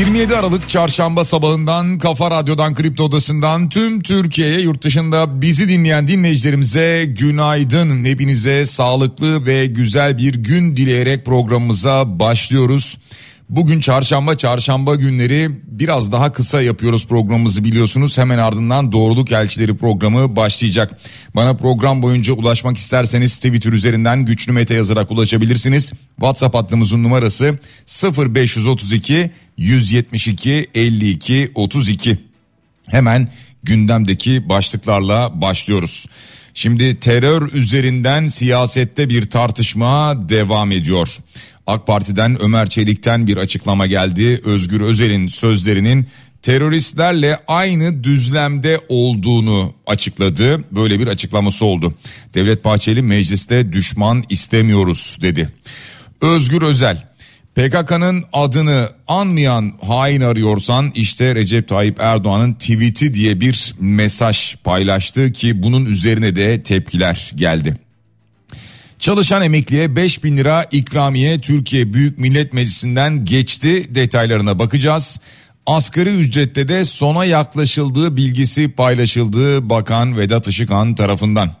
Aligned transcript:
27 0.00 0.36
Aralık 0.36 0.68
çarşamba 0.68 1.24
sabahından 1.24 1.98
Kafa 1.98 2.30
Radyo'dan 2.30 2.74
Kripto 2.74 3.04
Odası'ndan 3.04 3.68
tüm 3.68 4.02
Türkiye'ye 4.02 4.60
yurt 4.60 4.82
dışında 4.82 5.42
bizi 5.42 5.68
dinleyen 5.68 6.08
dinleyicilerimize 6.08 7.04
günaydın. 7.04 8.04
Hepinize 8.04 8.66
sağlıklı 8.66 9.46
ve 9.46 9.66
güzel 9.66 10.18
bir 10.18 10.34
gün 10.34 10.76
dileyerek 10.76 11.26
programımıza 11.26 12.18
başlıyoruz. 12.20 12.98
Bugün 13.50 13.80
çarşamba 13.80 14.38
çarşamba 14.38 14.94
günleri 14.94 15.50
biraz 15.64 16.12
daha 16.12 16.32
kısa 16.32 16.62
yapıyoruz 16.62 17.06
programımızı 17.06 17.64
biliyorsunuz. 17.64 18.18
Hemen 18.18 18.38
ardından 18.38 18.92
Doğruluk 18.92 19.32
Elçileri 19.32 19.76
programı 19.76 20.36
başlayacak. 20.36 20.98
Bana 21.34 21.56
program 21.56 22.02
boyunca 22.02 22.32
ulaşmak 22.32 22.76
isterseniz 22.76 23.36
Twitter 23.36 23.72
üzerinden 23.72 24.24
güçlü 24.24 24.52
mete 24.52 24.74
yazarak 24.74 25.10
ulaşabilirsiniz. 25.10 25.92
WhatsApp 26.16 26.54
hattımızın 26.54 27.02
numarası 27.02 27.58
0532 28.18 29.30
172 29.56 30.70
52 30.74 31.50
32. 31.54 32.18
Hemen 32.88 33.28
gündemdeki 33.62 34.48
başlıklarla 34.48 35.40
başlıyoruz. 35.40 36.06
Şimdi 36.54 37.00
terör 37.00 37.52
üzerinden 37.52 38.28
siyasette 38.28 39.08
bir 39.08 39.30
tartışma 39.30 40.28
devam 40.28 40.72
ediyor. 40.72 41.08
AK 41.66 41.86
Parti'den 41.86 42.42
Ömer 42.42 42.66
Çelik'ten 42.66 43.26
bir 43.26 43.36
açıklama 43.36 43.86
geldi. 43.86 44.40
Özgür 44.44 44.80
Özel'in 44.80 45.26
sözlerinin 45.26 46.06
teröristlerle 46.42 47.38
aynı 47.48 48.04
düzlemde 48.04 48.80
olduğunu 48.88 49.74
açıkladı. 49.86 50.64
Böyle 50.72 51.00
bir 51.00 51.06
açıklaması 51.06 51.64
oldu. 51.64 51.94
Devlet 52.34 52.64
Bahçeli 52.64 53.02
mecliste 53.02 53.72
düşman 53.72 54.24
istemiyoruz 54.28 55.18
dedi. 55.22 55.52
Özgür 56.20 56.62
Özel 56.62 57.10
PKK'nın 57.54 58.24
adını 58.32 58.90
anmayan 59.08 59.72
hain 59.86 60.20
arıyorsan 60.20 60.92
işte 60.94 61.34
Recep 61.34 61.68
Tayyip 61.68 62.00
Erdoğan'ın 62.00 62.52
tweet'i 62.52 63.14
diye 63.14 63.40
bir 63.40 63.74
mesaj 63.80 64.56
paylaştı 64.56 65.32
ki 65.32 65.62
bunun 65.62 65.86
üzerine 65.86 66.36
de 66.36 66.62
tepkiler 66.62 67.32
geldi. 67.34 67.76
Çalışan 69.00 69.42
emekliye 69.42 69.96
5 69.96 70.24
bin 70.24 70.36
lira 70.36 70.66
ikramiye 70.72 71.38
Türkiye 71.38 71.92
Büyük 71.92 72.18
Millet 72.18 72.52
Meclisi'nden 72.52 73.24
geçti 73.24 73.94
detaylarına 73.94 74.58
bakacağız. 74.58 75.20
Asgari 75.66 76.10
ücrette 76.10 76.68
de 76.68 76.84
sona 76.84 77.24
yaklaşıldığı 77.24 78.16
bilgisi 78.16 78.72
paylaşıldı 78.72 79.70
Bakan 79.70 80.18
Vedat 80.18 80.48
Işıkhan 80.48 80.94
tarafından. 80.94 81.56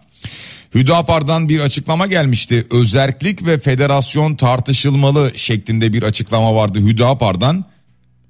Hüdapar'dan 0.74 1.48
bir 1.48 1.60
açıklama 1.60 2.06
gelmişti. 2.06 2.66
Özerklik 2.70 3.46
ve 3.46 3.58
federasyon 3.58 4.34
tartışılmalı 4.34 5.32
şeklinde 5.34 5.92
bir 5.92 6.02
açıklama 6.02 6.54
vardı 6.54 6.78
Hüdapar'dan. 6.78 7.64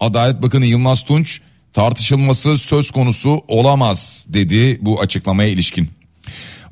Adalet 0.00 0.42
Bakanı 0.42 0.66
Yılmaz 0.66 1.04
Tunç 1.04 1.40
tartışılması 1.72 2.58
söz 2.58 2.90
konusu 2.90 3.42
olamaz 3.48 4.24
dedi 4.28 4.78
bu 4.82 5.00
açıklamaya 5.00 5.48
ilişkin. 5.48 5.99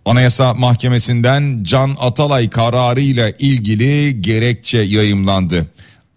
Anayasa 0.09 0.55
Mahkemesi'nden 0.55 1.63
Can 1.63 1.97
Atalay 2.01 2.51
kararı 2.51 3.01
ile 3.01 3.37
ilgili 3.39 4.23
gerekçe 4.23 4.79
yayımlandı. 4.79 5.67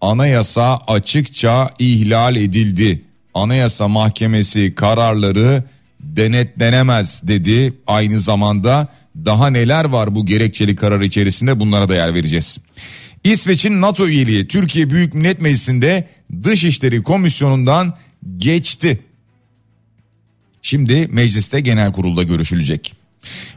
Anayasa 0.00 0.80
açıkça 0.86 1.70
ihlal 1.78 2.36
edildi. 2.36 3.02
Anayasa 3.34 3.88
Mahkemesi 3.88 4.74
kararları 4.74 5.64
denetlenemez 6.00 7.22
dedi. 7.28 7.72
Aynı 7.86 8.20
zamanda 8.20 8.88
daha 9.24 9.50
neler 9.50 9.84
var 9.84 10.14
bu 10.14 10.26
gerekçeli 10.26 10.76
karar 10.76 11.00
içerisinde 11.00 11.60
bunlara 11.60 11.88
da 11.88 11.94
yer 11.94 12.14
vereceğiz. 12.14 12.58
İsveç'in 13.24 13.80
NATO 13.80 14.08
üyeliği 14.08 14.48
Türkiye 14.48 14.90
Büyük 14.90 15.14
Millet 15.14 15.40
Meclisi'nde 15.40 16.08
Dışişleri 16.42 17.02
Komisyonu'ndan 17.02 17.94
geçti. 18.36 19.00
Şimdi 20.62 21.08
mecliste 21.08 21.60
genel 21.60 21.92
kurulda 21.92 22.22
görüşülecek. 22.22 23.01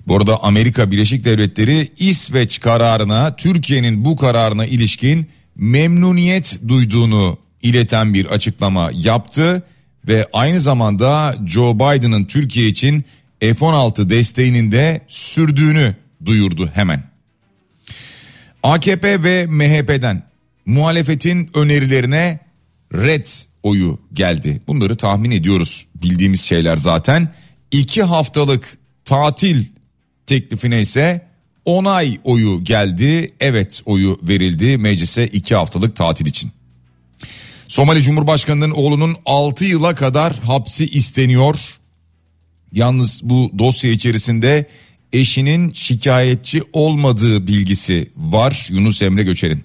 Bu 0.07 0.17
arada 0.17 0.43
Amerika 0.43 0.91
Birleşik 0.91 1.25
Devletleri 1.25 1.89
İsveç 1.97 2.59
kararına 2.59 3.35
Türkiye'nin 3.35 4.05
bu 4.05 4.15
kararına 4.15 4.65
ilişkin 4.65 5.27
memnuniyet 5.55 6.59
duyduğunu 6.67 7.37
ileten 7.61 8.13
bir 8.13 8.25
açıklama 8.25 8.89
yaptı 8.93 9.63
ve 10.07 10.27
aynı 10.33 10.59
zamanda 10.59 11.35
Joe 11.47 11.75
Biden'ın 11.75 12.25
Türkiye 12.25 12.67
için 12.67 13.05
F-16 13.39 14.09
desteğinin 14.09 14.71
de 14.71 15.01
sürdüğünü 15.07 15.95
duyurdu 16.25 16.69
hemen. 16.73 17.03
AKP 18.63 19.23
ve 19.23 19.45
MHP'den 19.45 20.23
muhalefetin 20.65 21.49
önerilerine 21.53 22.39
red 22.93 23.25
oyu 23.63 23.99
geldi. 24.13 24.61
Bunları 24.67 24.95
tahmin 24.95 25.31
ediyoruz 25.31 25.87
bildiğimiz 25.95 26.41
şeyler 26.41 26.77
zaten. 26.77 27.33
İki 27.71 28.03
haftalık 28.03 28.77
tatil 29.05 29.66
teklifine 30.27 30.81
ise 30.81 31.27
onay 31.66 32.19
oyu 32.23 32.63
geldi. 32.63 33.33
Evet 33.39 33.81
oyu 33.85 34.19
verildi 34.23 34.77
meclise 34.77 35.27
iki 35.27 35.55
haftalık 35.55 35.95
tatil 35.95 36.25
için. 36.25 36.51
Somali 37.67 38.01
Cumhurbaşkanı'nın 38.01 38.71
oğlunun 38.71 39.15
6 39.25 39.65
yıla 39.65 39.95
kadar 39.95 40.39
hapsi 40.39 40.85
isteniyor. 40.85 41.59
Yalnız 42.71 43.21
bu 43.23 43.51
dosya 43.57 43.91
içerisinde 43.91 44.65
eşinin 45.13 45.73
şikayetçi 45.73 46.63
olmadığı 46.73 47.47
bilgisi 47.47 48.09
var 48.17 48.67
Yunus 48.71 49.01
Emre 49.01 49.23
Göçer'in. 49.23 49.63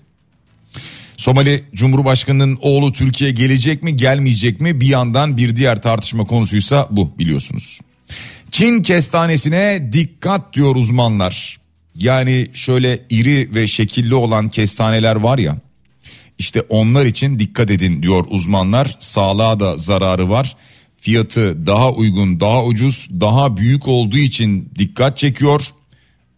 Somali 1.17 1.65
Cumhurbaşkanı'nın 1.75 2.59
oğlu 2.63 2.93
Türkiye 2.93 3.31
gelecek 3.31 3.83
mi 3.83 3.97
gelmeyecek 3.97 4.61
mi 4.61 4.81
bir 4.81 4.87
yandan 4.87 5.37
bir 5.37 5.57
diğer 5.57 5.83
tartışma 5.83 6.25
konusuysa 6.25 6.89
bu 6.91 7.19
biliyorsunuz. 7.19 7.81
Çin 8.51 8.83
kestanesine 8.83 9.89
dikkat 9.93 10.55
diyor 10.55 10.77
uzmanlar. 10.77 11.61
Yani 11.95 12.51
şöyle 12.53 13.07
iri 13.11 13.55
ve 13.55 13.67
şekilli 13.67 14.15
olan 14.15 14.49
kestaneler 14.49 15.17
var 15.17 15.39
ya 15.39 15.57
işte 16.41 16.63
onlar 16.69 17.07
için 17.07 17.39
dikkat 17.39 17.71
edin 17.71 18.03
diyor 18.03 18.25
uzmanlar. 18.29 18.97
Sağlığa 18.99 19.61
da 19.61 19.77
zararı 19.77 20.31
var. 20.31 20.57
Fiyatı 21.01 21.67
daha 21.67 21.93
uygun, 21.93 22.41
daha 22.41 22.65
ucuz, 22.65 23.09
daha 23.21 23.57
büyük 23.57 23.89
olduğu 23.89 24.19
için 24.19 24.71
dikkat 24.79 25.19
çekiyor. 25.19 25.67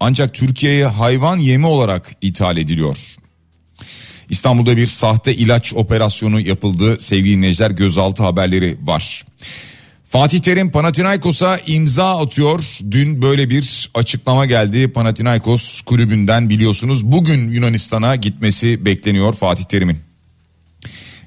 Ancak 0.01 0.35
Türkiye'ye 0.35 0.87
hayvan 0.87 1.37
yemi 1.37 1.67
olarak 1.67 2.17
ithal 2.23 2.57
ediliyor. 2.57 2.97
İstanbul'da 4.31 4.77
bir 4.77 4.87
sahte 4.87 5.35
ilaç 5.35 5.75
operasyonu 5.75 6.41
yapıldı. 6.41 6.97
Sevgili 7.01 7.37
dinleyiciler 7.37 7.71
gözaltı 7.71 8.23
haberleri 8.23 8.79
var. 8.83 9.25
Fatih 10.13 10.39
Terim 10.39 10.71
Panathinaikos'a 10.71 11.59
imza 11.67 12.19
atıyor. 12.19 12.65
Dün 12.91 13.23
böyle 13.23 13.51
bir 13.51 13.91
açıklama 13.95 14.47
geldi 14.47 14.93
Panathinaikos 14.93 15.81
kulübünden 15.81 16.51
biliyorsunuz. 16.51 17.05
Bugün 17.05 17.49
Yunanistan'a 17.53 18.17
gitmesi 18.17 18.85
bekleniyor 18.85 19.33
Fatih 19.33 19.65
Terim'in. 19.65 19.99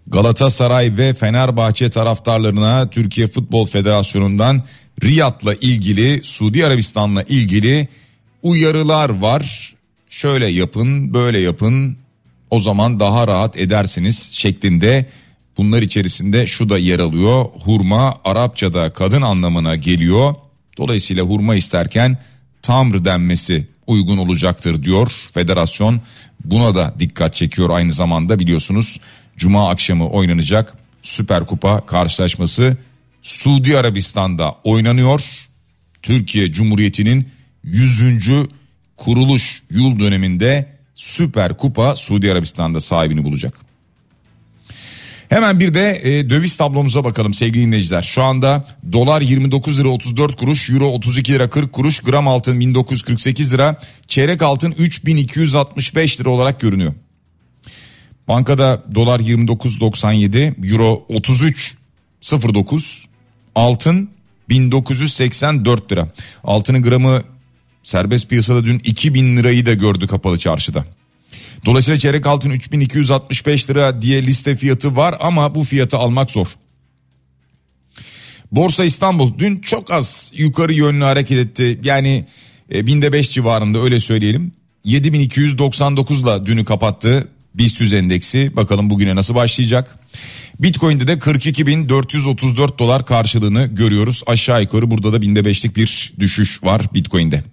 Galatasaray 0.08 0.98
ve 0.98 1.14
Fenerbahçe 1.14 1.90
taraftarlarına 1.90 2.90
Türkiye 2.90 3.28
Futbol 3.28 3.66
Federasyonu'ndan 3.66 4.64
Riyad'la 5.04 5.54
ilgili, 5.54 6.24
Suudi 6.24 6.66
Arabistan'la 6.66 7.24
ilgili 7.24 7.88
uyarılar 8.44 9.10
var. 9.10 9.74
Şöyle 10.10 10.48
yapın, 10.48 11.14
böyle 11.14 11.40
yapın. 11.40 11.98
O 12.50 12.60
zaman 12.60 13.00
daha 13.00 13.28
rahat 13.28 13.58
edersiniz 13.58 14.30
şeklinde 14.32 15.06
Bunlar 15.58 15.82
içerisinde 15.82 16.46
şu 16.46 16.70
da 16.70 16.78
yer 16.78 17.00
alıyor. 17.00 17.46
Hurma 17.64 18.18
Arapçada 18.24 18.94
kadın 18.94 19.22
anlamına 19.22 19.76
geliyor. 19.76 20.36
Dolayısıyla 20.78 21.24
hurma 21.24 21.56
isterken 21.56 22.18
tamr 22.62 23.04
denmesi 23.04 23.68
uygun 23.88 24.18
olacaktır 24.18 24.84
diyor 24.84 25.12
federasyon. 25.34 26.02
Buna 26.46 26.76
da 26.76 26.94
dikkat 27.00 27.34
çekiyor 27.34 27.70
aynı 27.70 27.92
zamanda 27.92 28.40
biliyorsunuz. 28.40 29.00
Cuma 29.38 29.70
akşamı 29.70 30.10
oynanacak 30.10 30.74
Süper 31.02 31.46
Kupa 31.46 31.86
karşılaşması 31.86 32.78
Suudi 33.22 33.78
Arabistan'da 33.78 34.56
oynanıyor. 34.64 35.22
Türkiye 36.02 36.52
Cumhuriyeti'nin 36.52 37.30
100. 37.64 38.02
kuruluş 38.98 39.64
yıl 39.72 40.00
döneminde 40.00 40.76
Süper 40.96 41.58
Kupa 41.58 41.96
Suudi 41.96 42.32
Arabistan'da 42.32 42.80
sahibini 42.80 43.24
bulacak. 43.24 43.65
Hemen 45.30 45.60
bir 45.60 45.74
de 45.74 46.02
e, 46.04 46.30
döviz 46.30 46.58
tablomuza 46.58 47.04
bakalım 47.04 47.34
sevgili 47.34 47.64
dinleyiciler. 47.64 48.02
Şu 48.02 48.24
anda 48.24 48.66
dolar 48.92 49.22
29 49.22 49.80
lira 49.80 49.88
34 49.88 50.36
kuruş, 50.36 50.70
euro 50.70 50.88
32 50.88 51.34
lira 51.34 51.50
40 51.50 51.74
kuruş, 51.74 52.00
gram 52.00 52.28
altın 52.28 52.60
1948 52.60 53.54
lira, 53.54 53.78
çeyrek 54.08 54.42
altın 54.42 54.72
3265 54.78 56.20
lira 56.20 56.30
olarak 56.30 56.60
görünüyor. 56.60 56.94
Bankada 58.28 58.84
dolar 58.96 59.20
29.97, 59.20 60.72
euro 60.72 61.06
33.09, 61.10 63.06
altın 63.56 64.10
1984 64.50 65.92
lira. 65.92 66.08
Altının 66.44 66.84
gramı 66.84 67.24
serbest 67.84 68.30
piyasada 68.30 68.66
dün 68.66 68.80
2000 68.84 69.38
lirayı 69.38 69.66
da 69.66 69.74
gördü 69.74 70.08
kapalı 70.08 70.40
çarşıda. 70.40 70.86
Dolayısıyla 71.66 72.00
çeyrek 72.00 72.26
altın 72.26 72.50
3265 72.50 73.70
lira 73.70 74.02
diye 74.02 74.24
liste 74.24 74.56
fiyatı 74.56 74.96
var 74.96 75.16
ama 75.20 75.56
bu 75.56 75.64
fiyatı 75.64 75.98
almak 75.98 76.32
zor. 76.32 76.48
Borsa 78.52 78.86
İstanbul 78.86 79.40
dün 79.40 79.60
çok 79.60 79.92
az 79.92 80.32
yukarı 80.34 80.74
yönlü 80.74 81.04
hareket 81.04 81.38
etti. 81.38 81.80
Yani 81.84 82.26
e, 82.74 82.88
binde 82.88 83.14
5 83.14 83.32
civarında 83.32 83.80
öyle 83.80 84.00
söyleyelim. 84.00 84.52
7299 84.84 86.22
ile 86.22 86.46
dünü 86.46 86.66
kapattı 86.66 87.28
BIST 87.56 87.82
100 87.82 87.94
endeksi. 87.94 88.56
Bakalım 88.56 88.90
bugüne 88.90 89.16
nasıl 89.16 89.36
başlayacak. 89.36 90.00
Bitcoin'de 90.60 91.08
de 91.08 91.14
42.434 91.14 92.80
dolar 92.80 93.06
karşılığını 93.06 93.66
görüyoruz. 93.66 94.24
Aşağı 94.28 94.62
yukarı 94.62 94.92
burada 94.92 95.14
da 95.14 95.22
binde 95.22 95.46
beşlik 95.46 95.76
bir 95.76 96.14
düşüş 96.20 96.64
var 96.64 96.82
Bitcoin'de. 96.94 97.44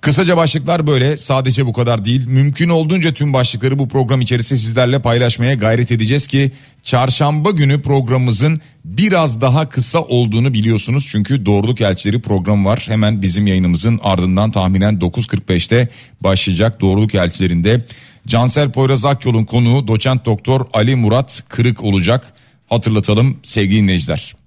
Kısaca 0.00 0.36
başlıklar 0.36 0.86
böyle 0.86 1.16
sadece 1.16 1.66
bu 1.66 1.72
kadar 1.72 2.04
değil. 2.04 2.26
Mümkün 2.26 2.68
olduğunca 2.68 3.14
tüm 3.14 3.32
başlıkları 3.32 3.78
bu 3.78 3.88
program 3.88 4.20
içerisinde 4.20 4.58
sizlerle 4.58 5.02
paylaşmaya 5.02 5.54
gayret 5.54 5.92
edeceğiz 5.92 6.26
ki 6.26 6.52
çarşamba 6.82 7.50
günü 7.50 7.82
programımızın 7.82 8.60
biraz 8.84 9.40
daha 9.40 9.68
kısa 9.68 10.02
olduğunu 10.02 10.54
biliyorsunuz. 10.54 11.06
Çünkü 11.08 11.46
Doğruluk 11.46 11.80
Elçileri 11.80 12.20
programı 12.20 12.68
var. 12.68 12.84
Hemen 12.88 13.22
bizim 13.22 13.46
yayınımızın 13.46 14.00
ardından 14.02 14.50
tahminen 14.50 14.94
9.45'te 14.94 15.88
başlayacak 16.20 16.80
Doğruluk 16.80 17.14
Elçileri'nde. 17.14 17.84
Cansel 18.26 18.70
Poyraz 18.72 19.04
Akyol'un 19.04 19.44
konuğu 19.44 19.88
doçent 19.88 20.24
doktor 20.24 20.66
Ali 20.72 20.96
Murat 20.96 21.42
Kırık 21.48 21.82
olacak. 21.82 22.32
Hatırlatalım 22.68 23.36
sevgili 23.42 23.82
dinleyiciler. 23.82 24.45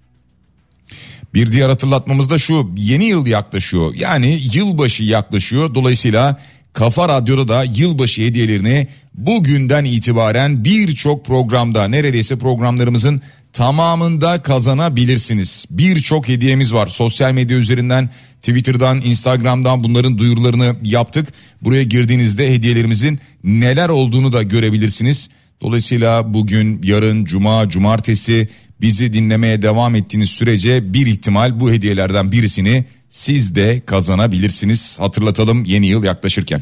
Bir 1.34 1.52
diğer 1.52 1.70
hatırlatmamız 1.70 2.30
da 2.30 2.38
şu 2.38 2.72
yeni 2.78 3.06
yıl 3.06 3.28
yaklaşıyor 3.28 3.94
yani 3.96 4.40
yılbaşı 4.54 5.04
yaklaşıyor 5.04 5.76
dolayısıyla 5.76 6.40
Kafa 6.74 7.10
Radyo'da 7.10 7.48
da 7.48 7.64
yılbaşı 7.64 8.22
hediyelerini 8.22 8.88
bugünden 9.14 9.86
itibaren 9.86 10.64
birçok 10.64 11.26
programda 11.26 11.88
neredeyse 11.88 12.38
programlarımızın 12.40 13.22
tamamında 13.54 14.42
kazanabilirsiniz. 14.42 15.66
Birçok 15.70 16.28
hediyemiz 16.28 16.74
var 16.74 16.88
sosyal 16.88 17.32
medya 17.32 17.58
üzerinden 17.58 18.10
Twitter'dan 18.42 19.02
Instagram'dan 19.02 19.84
bunların 19.84 20.18
duyurularını 20.18 20.76
yaptık. 20.84 21.28
Buraya 21.62 21.84
girdiğinizde 21.84 22.54
hediyelerimizin 22.54 23.20
neler 23.44 23.90
olduğunu 23.90 24.32
da 24.32 24.44
görebilirsiniz. 24.44 25.30
Dolayısıyla 25.62 26.34
bugün, 26.34 26.82
yarın, 26.84 27.26
cuma, 27.26 27.70
cumartesi 27.70 28.50
bizi 28.82 29.14
dinlemeye 29.14 29.62
devam 29.62 29.96
ettiğiniz 29.96 30.30
sürece 30.30 30.94
bir 30.94 31.08
ihtimal 31.08 31.60
bu 31.60 31.72
hediyelerden 31.72 32.32
birisini 32.32 32.86
siz 33.10 33.56
de 33.56 33.82
kazanabilirsiniz. 33.86 35.00
Hatırlatalım 35.00 35.66
yeni 35.66 35.88
yıl 35.88 36.04
yaklaşırken. 36.04 36.62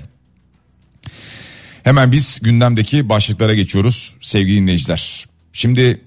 Hemen 1.84 2.12
biz 2.12 2.40
gündemdeki 2.42 3.10
başlıklara 3.10 3.54
geçiyoruz 3.54 4.16
sevgili 4.22 4.58
dinleyiciler. 4.58 5.26
Şimdi 5.54 6.02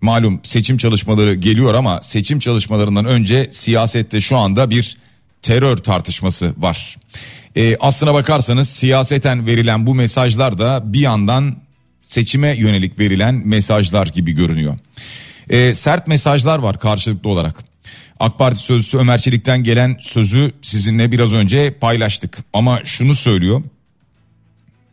malum 0.00 0.40
seçim 0.42 0.76
çalışmaları 0.76 1.34
geliyor 1.34 1.74
ama 1.74 2.02
seçim 2.02 2.38
çalışmalarından 2.38 3.04
önce 3.04 3.48
siyasette 3.52 4.20
şu 4.20 4.36
anda 4.36 4.70
bir 4.70 4.96
terör 5.42 5.76
tartışması 5.76 6.54
var. 6.56 6.96
E, 7.56 7.76
aslına 7.80 8.14
bakarsanız 8.14 8.68
siyaseten 8.68 9.46
verilen 9.46 9.86
bu 9.86 9.94
mesajlar 9.94 10.58
da 10.58 10.92
bir 10.92 11.00
yandan 11.00 11.56
seçime 12.02 12.56
yönelik 12.56 12.98
verilen 12.98 13.42
mesajlar 13.44 14.06
gibi 14.06 14.32
görünüyor 14.32 14.78
e, 15.50 15.74
sert 15.74 16.08
mesajlar 16.08 16.58
var 16.58 16.80
karşılıklı 16.80 17.30
olarak. 17.30 17.64
AK 18.20 18.38
Parti 18.38 18.58
sözcüsü 18.58 18.98
Ömer 18.98 19.18
Çelik'ten 19.18 19.62
gelen 19.62 19.96
sözü 20.00 20.52
sizinle 20.62 21.12
biraz 21.12 21.32
önce 21.32 21.70
paylaştık. 21.70 22.38
Ama 22.52 22.80
şunu 22.84 23.14
söylüyor. 23.14 23.62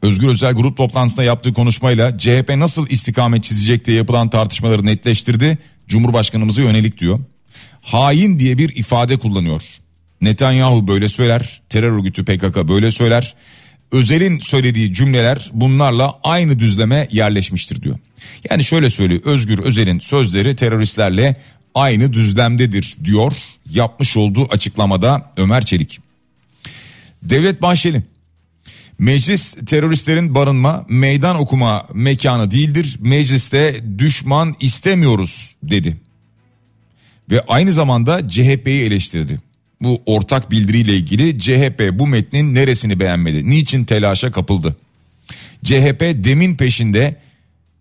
Özgür 0.02 0.28
Özel 0.28 0.54
grup 0.54 0.78
toplantısında 0.78 1.24
yaptığı 1.24 1.54
konuşmayla 1.54 2.18
CHP 2.18 2.56
nasıl 2.58 2.88
istikamet 2.90 3.44
çizecek 3.44 3.86
diye 3.86 3.98
yapılan 3.98 4.30
tartışmaları 4.30 4.86
netleştirdi. 4.86 5.58
Cumhurbaşkanımıza 5.88 6.62
yönelik 6.62 6.98
diyor. 6.98 7.20
Hain 7.82 8.40
diye 8.40 8.58
bir 8.58 8.76
ifade 8.76 9.18
kullanıyor. 9.18 9.62
Netanyahu 10.22 10.88
böyle 10.88 11.10
söyler, 11.10 11.62
terör 11.70 11.92
örgütü 11.92 12.26
PKK 12.26 12.68
böyle 12.68 12.92
söyler. 12.92 13.36
Özel'in 13.92 14.40
söylediği 14.40 14.94
cümleler 14.94 15.50
bunlarla 15.54 16.20
aynı 16.24 16.60
düzleme 16.60 17.08
yerleşmiştir 17.12 17.82
diyor. 17.82 18.00
Yani 18.50 18.64
şöyle 18.64 18.90
söylüyor 18.90 19.22
Özgür 19.26 19.60
Özel'in 19.60 20.00
sözleri 20.00 20.56
teröristlerle 20.56 21.36
aynı 21.76 22.14
düzlemdedir 22.14 22.96
diyor 23.04 23.34
yapmış 23.70 24.18
olduğu 24.18 24.48
açıklamada 24.52 25.32
Ömer 25.38 25.62
Çelik. 25.62 26.00
Devlet 27.24 27.62
Bahçeli 27.62 28.04
Meclis 29.00 29.56
teröristlerin 29.66 30.36
barınma, 30.36 30.86
meydan 30.90 31.36
okuma 31.36 31.88
mekanı 31.94 32.52
değildir. 32.52 32.98
Mecliste 33.00 33.84
düşman 33.98 34.56
istemiyoruz 34.60 35.56
dedi. 35.64 35.98
Ve 37.32 37.42
aynı 37.48 37.72
zamanda 37.72 38.30
CHP'yi 38.30 38.84
eleştirdi. 38.84 39.40
Bu 39.82 40.02
ortak 40.06 40.52
bildiriyle 40.52 40.96
ilgili 40.96 41.40
CHP 41.40 41.90
bu 41.94 42.08
metnin 42.08 42.56
neresini 42.56 43.00
beğenmedi? 43.00 43.50
Niçin 43.50 43.86
telaşa 43.86 44.32
kapıldı? 44.32 44.76
CHP 45.64 46.02
demin 46.02 46.56
peşinde 46.56 47.16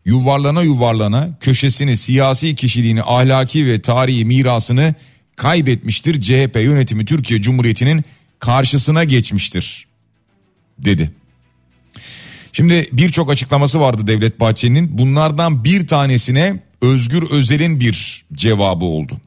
yuvarlana 0.07 0.63
yuvarlana 0.63 1.29
köşesini, 1.41 1.97
siyasi 1.97 2.55
kişiliğini, 2.55 3.03
ahlaki 3.03 3.67
ve 3.67 3.83
tarihi 3.83 4.25
mirasını 4.25 4.95
kaybetmiştir. 5.37 6.21
CHP 6.21 6.57
yönetimi 6.57 7.05
Türkiye 7.05 7.43
Cumhuriyeti'nin 7.43 8.05
karşısına 8.39 9.05
geçmiştir 9.05 9.87
dedi. 10.79 11.11
Şimdi 12.53 12.89
birçok 12.93 13.31
açıklaması 13.31 13.81
vardı 13.81 14.07
Devlet 14.07 14.41
Bahçeli'nin. 14.41 14.99
Bunlardan 14.99 15.65
bir 15.65 15.87
tanesine 15.87 16.63
Özgür 16.81 17.31
Özel'in 17.31 17.81
bir 17.81 18.25
cevabı 18.33 18.85
oldu. 18.85 19.21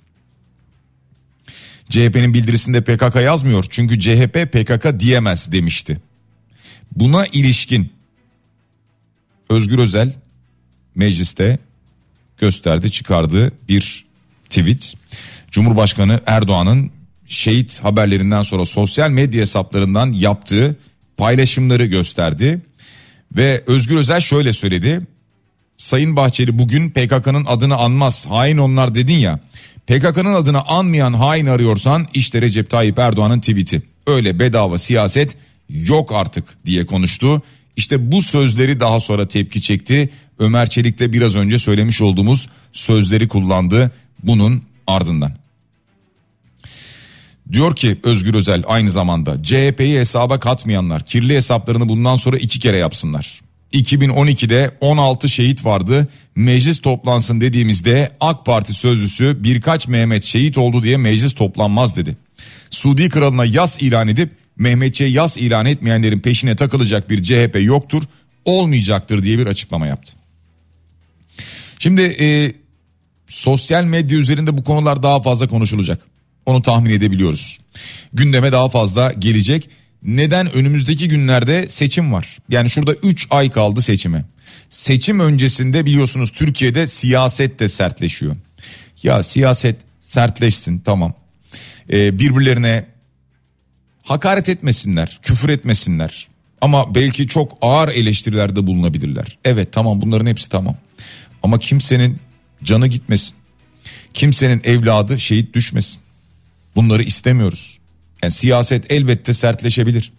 CHP'nin 1.90 2.34
bildirisinde 2.34 2.82
PKK 2.82 3.16
yazmıyor 3.16 3.66
çünkü 3.70 4.00
CHP 4.00 4.54
PKK 4.54 5.00
diyemez 5.00 5.52
demişti. 5.52 6.02
Buna 6.96 7.26
ilişkin 7.26 7.94
Özgür 9.50 9.80
Özel 9.80 10.14
mecliste 10.96 11.60
gösterdi 12.38 12.92
çıkardığı 12.92 13.52
bir 13.70 14.06
tweet. 14.50 14.94
Cumhurbaşkanı 15.52 16.20
Erdoğan'ın 16.26 16.92
şehit 17.28 17.84
haberlerinden 17.84 18.42
sonra 18.42 18.66
sosyal 18.66 19.10
medya 19.10 19.42
hesaplarından 19.42 20.12
yaptığı 20.12 20.76
paylaşımları 21.18 21.86
gösterdi. 21.86 22.62
Ve 23.36 23.64
Özgür 23.68 23.98
Özel 23.98 24.20
şöyle 24.20 24.54
söyledi. 24.54 25.02
Sayın 25.78 26.16
Bahçeli 26.16 26.60
bugün 26.60 26.90
PKK'nın 26.90 27.46
adını 27.46 27.76
anmaz 27.76 28.28
hain 28.30 28.58
onlar 28.58 28.96
dedin 28.96 29.18
ya. 29.18 29.40
PKK'nın 29.88 30.34
adını 30.34 30.62
anmayan 30.68 31.14
hain 31.14 31.46
arıyorsan 31.46 32.08
işte 32.14 32.42
Recep 32.42 32.70
Tayyip 32.70 33.00
Erdoğan'ın 33.00 33.40
tweet'i. 33.40 33.82
Öyle 34.08 34.40
bedava 34.40 34.78
siyaset 34.78 35.36
yok 35.70 36.12
artık 36.12 36.66
diye 36.66 36.86
konuştu. 36.86 37.42
İşte 37.76 38.12
bu 38.12 38.22
sözleri 38.22 38.80
daha 38.80 39.00
sonra 39.00 39.28
tepki 39.28 39.62
çekti. 39.62 40.10
Ömer 40.40 40.70
Çelik 40.70 41.00
de 41.00 41.14
biraz 41.14 41.36
önce 41.36 41.60
söylemiş 41.60 42.02
olduğumuz 42.02 42.50
sözleri 42.74 43.28
kullandı 43.28 43.92
bunun 44.24 44.64
ardından. 44.88 45.32
Diyor 47.52 47.76
ki 47.76 47.98
Özgür 48.04 48.34
Özel 48.34 48.64
aynı 48.68 48.92
zamanda 48.92 49.44
CHP'yi 49.44 50.00
hesaba 50.00 50.40
katmayanlar 50.40 51.06
kirli 51.06 51.36
hesaplarını 51.36 51.90
bundan 51.90 52.16
sonra 52.16 52.38
iki 52.38 52.60
kere 52.60 52.78
yapsınlar. 52.78 53.42
2012'de 53.74 54.78
16 54.82 55.30
şehit 55.30 55.66
vardı. 55.66 56.08
Meclis 56.36 56.82
toplansın 56.82 57.42
dediğimizde 57.42 58.12
AK 58.20 58.46
Parti 58.46 58.74
sözcüsü 58.74 59.38
birkaç 59.44 59.88
Mehmet 59.88 60.24
şehit 60.24 60.58
oldu 60.58 60.84
diye 60.84 60.98
meclis 60.98 61.36
toplanmaz 61.36 61.96
dedi. 61.96 62.18
Suudi 62.70 63.10
kralına 63.10 63.46
yas 63.46 63.82
ilan 63.82 64.08
edip 64.08 64.32
Mehmetçi'ye 64.58 65.10
yas 65.10 65.38
ilan 65.38 65.66
etmeyenlerin 65.66 66.20
peşine 66.20 66.56
takılacak 66.56 67.10
bir 67.10 67.24
CHP 67.24 67.58
yoktur, 67.62 68.04
olmayacaktır 68.46 69.24
diye 69.24 69.38
bir 69.38 69.48
açıklama 69.48 69.88
yaptı. 69.88 70.19
Şimdi 71.80 72.02
e, 72.02 72.54
sosyal 73.28 73.84
medya 73.84 74.18
üzerinde 74.18 74.58
bu 74.58 74.64
konular 74.64 75.04
daha 75.04 75.22
fazla 75.22 75.48
konuşulacak. 75.48 76.02
Onu 76.46 76.62
tahmin 76.62 76.92
edebiliyoruz. 76.92 77.60
Gündeme 78.14 78.52
daha 78.52 78.70
fazla 78.70 79.12
gelecek. 79.12 79.70
Neden 80.04 80.54
önümüzdeki 80.54 81.08
günlerde 81.08 81.68
seçim 81.68 82.14
var? 82.14 82.38
Yani 82.50 82.70
şurada 82.70 82.94
3 82.94 83.28
ay 83.30 83.50
kaldı 83.52 83.82
seçime. 83.82 84.26
Seçim 84.70 85.20
öncesinde 85.20 85.86
biliyorsunuz 85.86 86.32
Türkiye'de 86.32 86.88
siyaset 86.88 87.60
de 87.60 87.68
sertleşiyor. 87.68 88.36
Ya 89.04 89.24
siyaset 89.24 89.76
sertleşsin 90.02 90.80
tamam. 90.80 91.14
Ee, 91.92 92.20
birbirlerine 92.20 92.86
hakaret 94.04 94.50
etmesinler, 94.50 95.20
küfür 95.24 95.50
etmesinler. 95.50 96.28
Ama 96.62 96.96
belki 96.96 97.28
çok 97.28 97.58
ağır 97.62 97.90
eleştirilerde 97.90 98.68
bulunabilirler. 98.68 99.38
Evet 99.46 99.72
tamam 99.72 100.02
bunların 100.02 100.26
hepsi 100.26 100.50
tamam. 100.50 100.76
Ama 101.44 101.60
kimsenin 101.60 102.18
canı 102.64 102.88
gitmesin. 102.88 103.36
Kimsenin 104.14 104.62
evladı 104.64 105.20
şehit 105.20 105.54
düşmesin. 105.54 106.00
Bunları 106.76 107.04
istemiyoruz. 107.04 107.80
Yani 108.24 108.32
siyaset 108.32 108.92
elbette 108.92 109.34
sertleşebilir. 109.34 110.12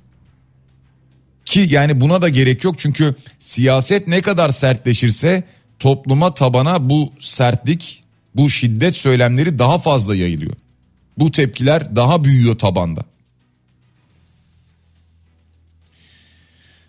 Ki 1.45 1.67
yani 1.71 2.01
buna 2.01 2.23
da 2.23 2.29
gerek 2.29 2.65
yok 2.65 2.79
çünkü 2.79 3.15
siyaset 3.39 4.09
ne 4.09 4.23
kadar 4.23 4.51
sertleşirse 4.51 5.45
topluma 5.79 6.35
tabana 6.35 6.91
bu 6.91 7.13
sertlik, 7.19 8.05
bu 8.35 8.51
şiddet 8.51 8.97
söylemleri 8.97 9.59
daha 9.59 9.79
fazla 9.79 10.17
yayılıyor. 10.17 10.57
Bu 11.19 11.33
tepkiler 11.33 11.97
daha 11.97 12.25
büyüyor 12.25 12.59
tabanda. 12.59 13.05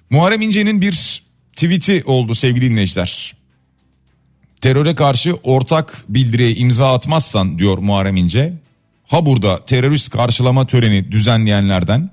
Muharrem 0.10 0.42
İnce'nin 0.42 0.82
bir 0.82 1.24
tweet'i 1.56 2.04
oldu 2.06 2.36
sevgili 2.36 2.70
dinleyiciler. 2.70 3.41
Teröre 4.62 4.96
karşı 4.96 5.36
ortak 5.44 6.04
bildiriye 6.10 6.56
imza 6.56 6.94
atmazsan 6.94 7.60
diyor 7.60 7.78
Muharrem 7.78 8.18
İnce. 8.18 8.54
Ha 9.08 9.26
burada 9.26 9.66
terörist 9.66 10.10
karşılama 10.10 10.68
töreni 10.68 11.12
düzenleyenlerden, 11.12 12.10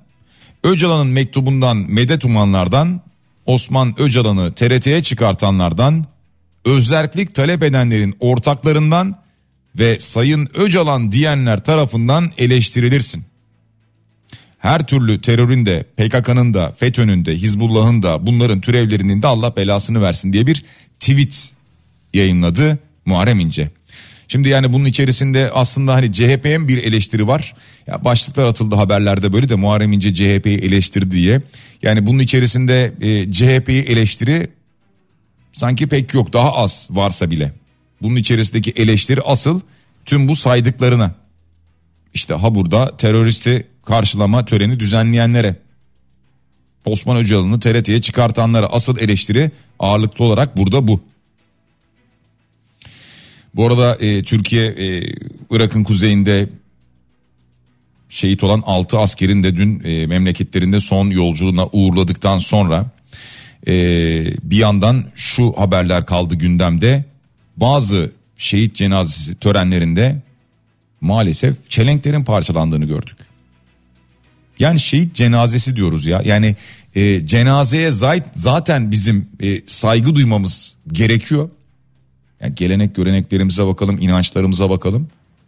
Öcalan'ın 0.63 1.07
mektubundan 1.07 1.77
medet 1.77 2.25
umanlardan, 2.25 3.01
Osman 3.45 3.99
Öcalan'ı 3.99 4.53
TRT'ye 4.53 5.03
çıkartanlardan, 5.03 6.05
özerklik 6.65 7.35
talep 7.35 7.63
edenlerin 7.63 8.15
ortaklarından 8.19 9.15
ve 9.79 9.99
Sayın 9.99 10.49
Öcalan 10.53 11.11
diyenler 11.11 11.63
tarafından 11.63 12.31
eleştirilirsin. 12.37 13.23
Her 14.59 14.87
türlü 14.87 15.21
terörün 15.21 15.65
de 15.65 15.83
PKK'nın 15.97 16.53
da 16.53 16.71
FETÖ'nün 16.71 17.25
de 17.25 17.35
Hizbullah'ın 17.35 18.03
da 18.03 18.27
bunların 18.27 18.61
türevlerinin 18.61 19.21
de 19.21 19.27
Allah 19.27 19.55
belasını 19.55 20.01
versin 20.01 20.33
diye 20.33 20.47
bir 20.47 20.65
tweet 20.99 21.58
yayınladı 22.13 22.79
Muharrem 23.05 23.39
İnce. 23.39 23.69
Şimdi 24.27 24.49
yani 24.49 24.73
bunun 24.73 24.85
içerisinde 24.85 25.51
aslında 25.53 25.93
hani 25.93 26.13
CHP'ye 26.13 26.67
bir 26.67 26.83
eleştiri 26.83 27.27
var. 27.27 27.55
Ya 27.87 28.05
başlıklar 28.05 28.45
atıldı 28.45 28.75
haberlerde 28.75 29.33
böyle 29.33 29.49
de 29.49 29.55
Muharrem 29.55 29.93
İnce 29.93 30.13
CHP'yi 30.13 30.57
eleştirdi 30.57 31.11
diye. 31.11 31.41
Yani 31.81 32.05
bunun 32.05 32.19
içerisinde 32.19 32.93
e, 33.01 33.31
CHP'yi 33.31 33.83
eleştiri 33.83 34.49
sanki 35.53 35.87
pek 35.87 36.13
yok 36.13 36.33
daha 36.33 36.53
az 36.53 36.87
varsa 36.91 37.31
bile. 37.31 37.53
Bunun 38.01 38.15
içerisindeki 38.15 38.71
eleştiri 38.71 39.21
asıl 39.21 39.61
tüm 40.05 40.27
bu 40.27 40.35
saydıklarına. 40.35 41.15
İşte 42.13 42.33
ha 42.33 42.55
burada 42.55 42.97
teröristi 42.97 43.67
karşılama 43.85 44.45
töreni 44.45 44.79
düzenleyenlere. 44.79 45.55
Osman 46.85 47.17
Öcalan'ı 47.17 47.59
TRT'ye 47.59 48.01
çıkartanlara 48.01 48.67
asıl 48.67 48.97
eleştiri 48.97 49.51
ağırlıklı 49.79 50.25
olarak 50.25 50.57
burada 50.57 50.87
bu. 50.87 51.01
Bu 53.55 53.67
arada 53.67 53.95
e, 53.95 54.23
Türkiye 54.23 54.65
e, 54.65 55.13
Irak'ın 55.49 55.83
kuzeyinde 55.83 56.49
şehit 58.09 58.43
olan 58.43 58.63
6 58.65 58.99
askerin 58.99 59.43
de 59.43 59.57
dün 59.57 59.83
e, 59.83 60.07
memleketlerinde 60.07 60.79
son 60.79 61.09
yolculuğuna 61.09 61.65
uğurladıktan 61.65 62.37
sonra 62.37 62.85
e, 63.67 63.73
bir 64.43 64.57
yandan 64.57 65.05
şu 65.15 65.53
haberler 65.57 66.05
kaldı 66.05 66.35
gündemde. 66.35 67.05
Bazı 67.57 68.11
şehit 68.37 68.75
cenazesi 68.75 69.35
törenlerinde 69.35 70.21
maalesef 71.01 71.69
çelenklerin 71.69 72.23
parçalandığını 72.23 72.85
gördük. 72.85 73.17
Yani 74.59 74.79
şehit 74.79 75.15
cenazesi 75.15 75.75
diyoruz 75.75 76.05
ya. 76.05 76.21
Yani 76.25 76.55
e, 76.95 77.25
cenazeye 77.25 77.91
zaten 78.35 78.91
bizim 78.91 79.29
e, 79.39 79.61
saygı 79.65 80.15
duymamız 80.15 80.75
gerekiyor. 80.91 81.49
Yani 82.41 82.55
gelenek 82.55 82.95
göreneklerimize 82.95 83.67
bakalım, 83.67 83.97
inançlarımıza 84.01 84.69
bakalım. 84.69 85.07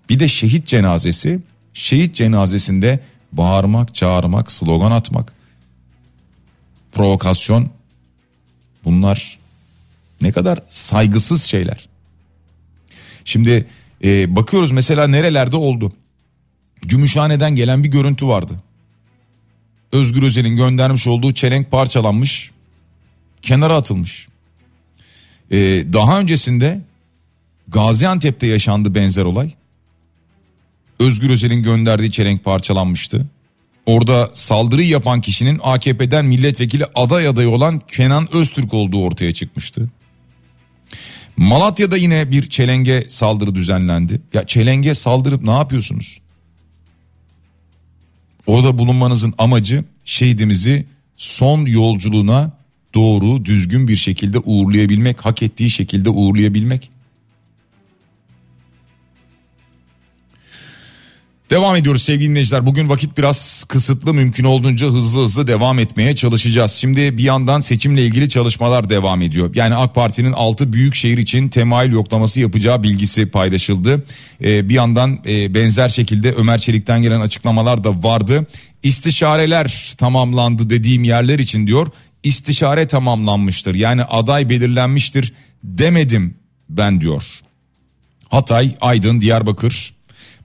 Bir 0.10 0.20
de 0.20 0.28
şehit 0.28 0.68
cenazesi, 0.68 1.40
şehit 1.74 2.16
cenazesinde 2.16 3.00
bağırmak, 3.32 3.96
çağırmak, 3.96 4.52
slogan 4.52 4.92
atmak, 4.92 5.34
provokasyon 6.92 7.70
bunlar 8.86 9.40
ne 10.22 10.32
kadar 10.32 10.60
saygısız 10.70 11.44
şeyler. 11.44 11.90
Şimdi 13.26 13.66
e, 14.04 14.36
bakıyoruz 14.36 14.72
mesela 14.72 15.08
nerelerde 15.08 15.56
oldu. 15.56 15.94
Gümüşhane'den 16.82 17.56
gelen 17.56 17.84
bir 17.84 17.92
görüntü 17.92 18.28
vardı. 18.28 18.54
Özgür 19.92 20.24
Özel'in 20.24 20.56
göndermiş 20.56 21.08
olduğu 21.08 21.34
çelenk 21.34 21.72
parçalanmış, 21.72 22.52
kenara 23.42 23.76
atılmış. 23.76 24.28
Ee, 25.52 25.86
daha 25.94 26.20
öncesinde 26.20 26.82
Gaziantep'te 27.68 28.48
yaşandı 28.48 28.96
benzer 28.96 29.24
olay. 29.24 29.52
Özgür 31.00 31.30
Özel'in 31.30 31.64
gönderdiği 31.64 32.12
çelenk 32.12 32.44
parçalanmıştı. 32.44 33.26
Orada 33.86 34.32
saldırıyı 34.34 34.88
yapan 34.88 35.22
kişinin 35.22 35.60
AKP'den 35.64 36.26
milletvekili 36.26 36.86
aday 36.96 37.28
adayı 37.28 37.50
olan 37.50 37.80
Kenan 37.80 38.36
Öztürk 38.36 38.74
olduğu 38.74 39.04
ortaya 39.04 39.32
çıkmıştı. 39.32 39.90
Malatya'da 41.38 41.98
yine 41.98 42.32
bir 42.32 42.50
çelenge 42.50 43.06
saldırı 43.10 43.56
düzenlendi. 43.56 44.22
Ya 44.34 44.48
çelenge 44.48 44.94
saldırıp 44.94 45.44
ne 45.44 45.52
yapıyorsunuz? 45.52 46.22
Orada 48.48 48.78
bulunmanızın 48.78 49.34
amacı 49.38 49.84
şehidimizi 50.06 50.86
son 51.18 51.66
yolculuğuna 51.66 52.52
doğru 52.94 53.46
düzgün 53.46 53.88
bir 53.88 53.96
şekilde 53.96 54.40
uğurlayabilmek, 54.40 55.26
hak 55.26 55.44
ettiği 55.44 55.70
şekilde 55.70 56.10
uğurlayabilmek. 56.10 56.90
Devam 61.52 61.76
ediyoruz 61.76 62.04
sevgili 62.04 62.30
dinleyiciler. 62.30 62.66
Bugün 62.66 62.90
vakit 62.90 63.18
biraz 63.18 63.64
kısıtlı 63.64 64.14
mümkün 64.14 64.44
olduğunca 64.44 64.88
hızlı 64.88 65.24
hızlı 65.24 65.48
devam 65.48 65.80
etmeye 65.80 66.16
çalışacağız. 66.16 66.72
Şimdi 66.72 67.18
bir 67.18 67.24
yandan 67.24 67.60
seçimle 67.60 68.02
ilgili 68.02 68.30
çalışmalar 68.30 68.90
devam 68.90 69.22
ediyor. 69.22 69.56
Yani 69.56 69.76
AK 69.76 69.96
Parti'nin 69.96 70.32
6 70.32 70.74
büyük 70.74 70.96
şehir 70.96 71.18
için 71.18 71.50
temayül 71.50 71.94
yoklaması 71.94 72.40
yapacağı 72.40 72.84
bilgisi 72.84 73.26
paylaşıldı. 73.26 74.06
Ee, 74.44 74.70
bir 74.70 74.74
yandan 74.74 75.20
e, 75.28 75.54
benzer 75.54 75.90
şekilde 75.90 76.32
Ömer 76.32 76.58
Çelik'ten 76.58 77.02
gelen 77.02 77.22
açıklamalar 77.22 77.84
da 77.84 78.04
vardı. 78.04 78.48
İstişareler 78.84 79.94
tamamlandı 79.98 80.70
dediğim 80.70 81.04
yerler 81.04 81.40
için 81.40 81.68
diyor. 81.68 81.88
İstişare 82.24 82.88
tamamlanmıştır. 82.88 83.76
Yani 83.76 84.04
aday 84.04 84.50
belirlenmiştir 84.50 85.34
demedim 85.64 86.36
ben 86.70 87.02
diyor. 87.02 87.24
Hatay, 88.30 88.76
Aydın, 88.82 89.20
Diyarbakır, 89.20 89.94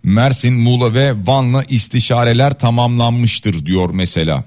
Mersin, 0.02 0.54
Muğla 0.54 0.94
ve 0.94 1.26
Van'la 1.26 1.64
istişareler 1.64 2.58
tamamlanmıştır 2.58 3.66
diyor 3.66 3.90
mesela. 3.92 4.44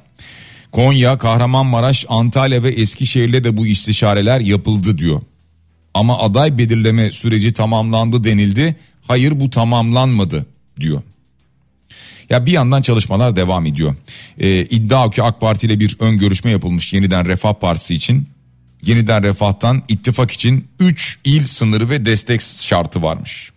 Konya, 0.71 1.17
Kahramanmaraş, 1.17 2.05
Antalya 2.09 2.63
ve 2.63 2.69
Eskişehir'le 2.69 3.43
de 3.43 3.57
bu 3.57 3.67
istişareler 3.67 4.39
yapıldı 4.39 4.98
diyor. 4.98 5.21
Ama 5.93 6.19
aday 6.19 6.57
belirleme 6.57 7.12
süreci 7.12 7.53
tamamlandı 7.53 8.24
denildi. 8.24 8.75
Hayır 9.07 9.39
bu 9.39 9.50
tamamlanmadı 9.50 10.45
diyor. 10.79 11.01
Ya 12.29 12.45
bir 12.45 12.51
yandan 12.51 12.81
çalışmalar 12.81 13.36
devam 13.36 13.65
ediyor. 13.65 13.95
Ee, 14.39 14.62
iddia 14.62 15.09
ki 15.12 15.24
AK 15.24 15.41
Parti 15.41 15.67
ile 15.67 15.79
bir 15.79 15.98
ön 16.00 16.17
görüşme 16.17 16.51
yapılmış 16.51 16.93
yeniden 16.93 17.25
Refah 17.25 17.53
Partisi 17.53 17.95
için. 17.95 18.27
Yeniden 18.81 19.24
Refah'tan 19.24 19.83
ittifak 19.88 20.31
için 20.31 20.67
3 20.79 21.19
il 21.24 21.45
sınırı 21.45 21.89
ve 21.89 22.05
destek 22.05 22.41
şartı 22.41 23.01
varmış. 23.01 23.51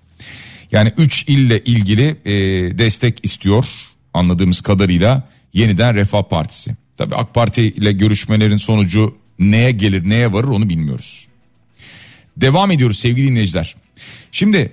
Yani 0.72 0.92
3 0.96 1.28
ille 1.28 1.62
ilgili 1.62 2.16
e, 2.24 2.32
destek 2.78 3.24
istiyor 3.24 3.66
anladığımız 4.14 4.60
kadarıyla 4.60 5.28
yeniden 5.52 5.94
Refah 5.94 6.22
Partisi. 6.22 6.76
Tabii 6.98 7.14
AK 7.14 7.34
Parti 7.34 7.62
ile 7.62 7.92
görüşmelerin 7.92 8.56
sonucu 8.56 9.22
Neye 9.38 9.70
gelir 9.70 10.08
neye 10.08 10.32
varır 10.32 10.48
onu 10.48 10.68
bilmiyoruz. 10.68 11.26
Devam 12.36 12.70
ediyoruz 12.70 12.98
sevgili 12.98 13.28
dinleyiciler. 13.28 13.74
Şimdi 14.32 14.72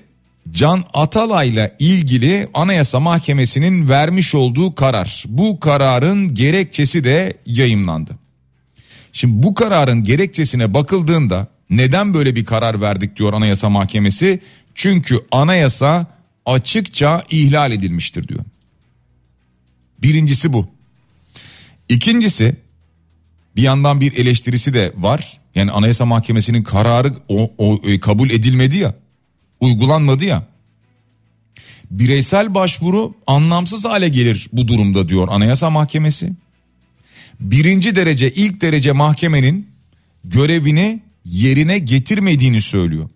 Can 0.52 0.84
Atalay'la 0.94 1.76
ilgili 1.80 2.48
Anayasa 2.54 3.00
Mahkemesi'nin 3.00 3.90
vermiş 3.90 4.36
olduğu 4.36 4.76
karar. 4.76 5.24
Bu 5.28 5.60
kararın 5.60 6.34
gerekçesi 6.34 7.04
de 7.04 7.34
yayımlandı. 7.46 8.12
Şimdi 9.14 9.44
bu 9.44 9.54
kararın 9.54 10.04
gerekçesine 10.04 10.74
bakıldığında 10.74 11.48
neden 11.70 12.14
böyle 12.14 12.36
bir 12.36 12.46
karar 12.46 12.82
verdik 12.82 13.16
diyor 13.16 13.34
Anayasa 13.34 13.70
Mahkemesi? 13.70 14.40
Çünkü 14.76 15.20
anayasa 15.32 16.06
açıkça 16.46 17.24
ihlal 17.30 17.72
edilmiştir 17.72 18.28
diyor. 18.28 18.42
Birincisi 20.02 20.54
bu. 20.54 20.68
İkincisi 21.90 22.56
bir 23.56 23.62
yandan 23.62 24.02
bir 24.02 24.18
eleştirisi 24.18 24.74
de 24.74 24.94
var. 24.98 25.40
Yani 25.56 25.72
Anayasa 25.72 26.06
Mahkemesi'nin 26.06 26.64
kararı 26.64 27.14
o, 27.28 27.52
o 27.58 27.82
e, 27.84 28.00
kabul 28.00 28.30
edilmedi 28.30 28.78
ya. 28.78 28.94
Uygulanmadı 29.60 30.26
ya. 30.26 30.44
Bireysel 31.92 32.56
başvuru 32.56 33.16
anlamsız 33.28 33.86
hale 33.86 34.10
gelir 34.10 34.50
bu 34.54 34.68
durumda 34.68 35.10
diyor 35.10 35.28
Anayasa 35.32 35.70
Mahkemesi. 35.70 36.34
Birinci 37.40 37.96
derece 37.96 38.32
ilk 38.32 38.62
derece 38.62 38.92
mahkemenin 38.92 39.68
görevini 40.24 41.02
yerine 41.26 41.80
getirmediğini 41.80 42.62
söylüyor. 42.62 43.10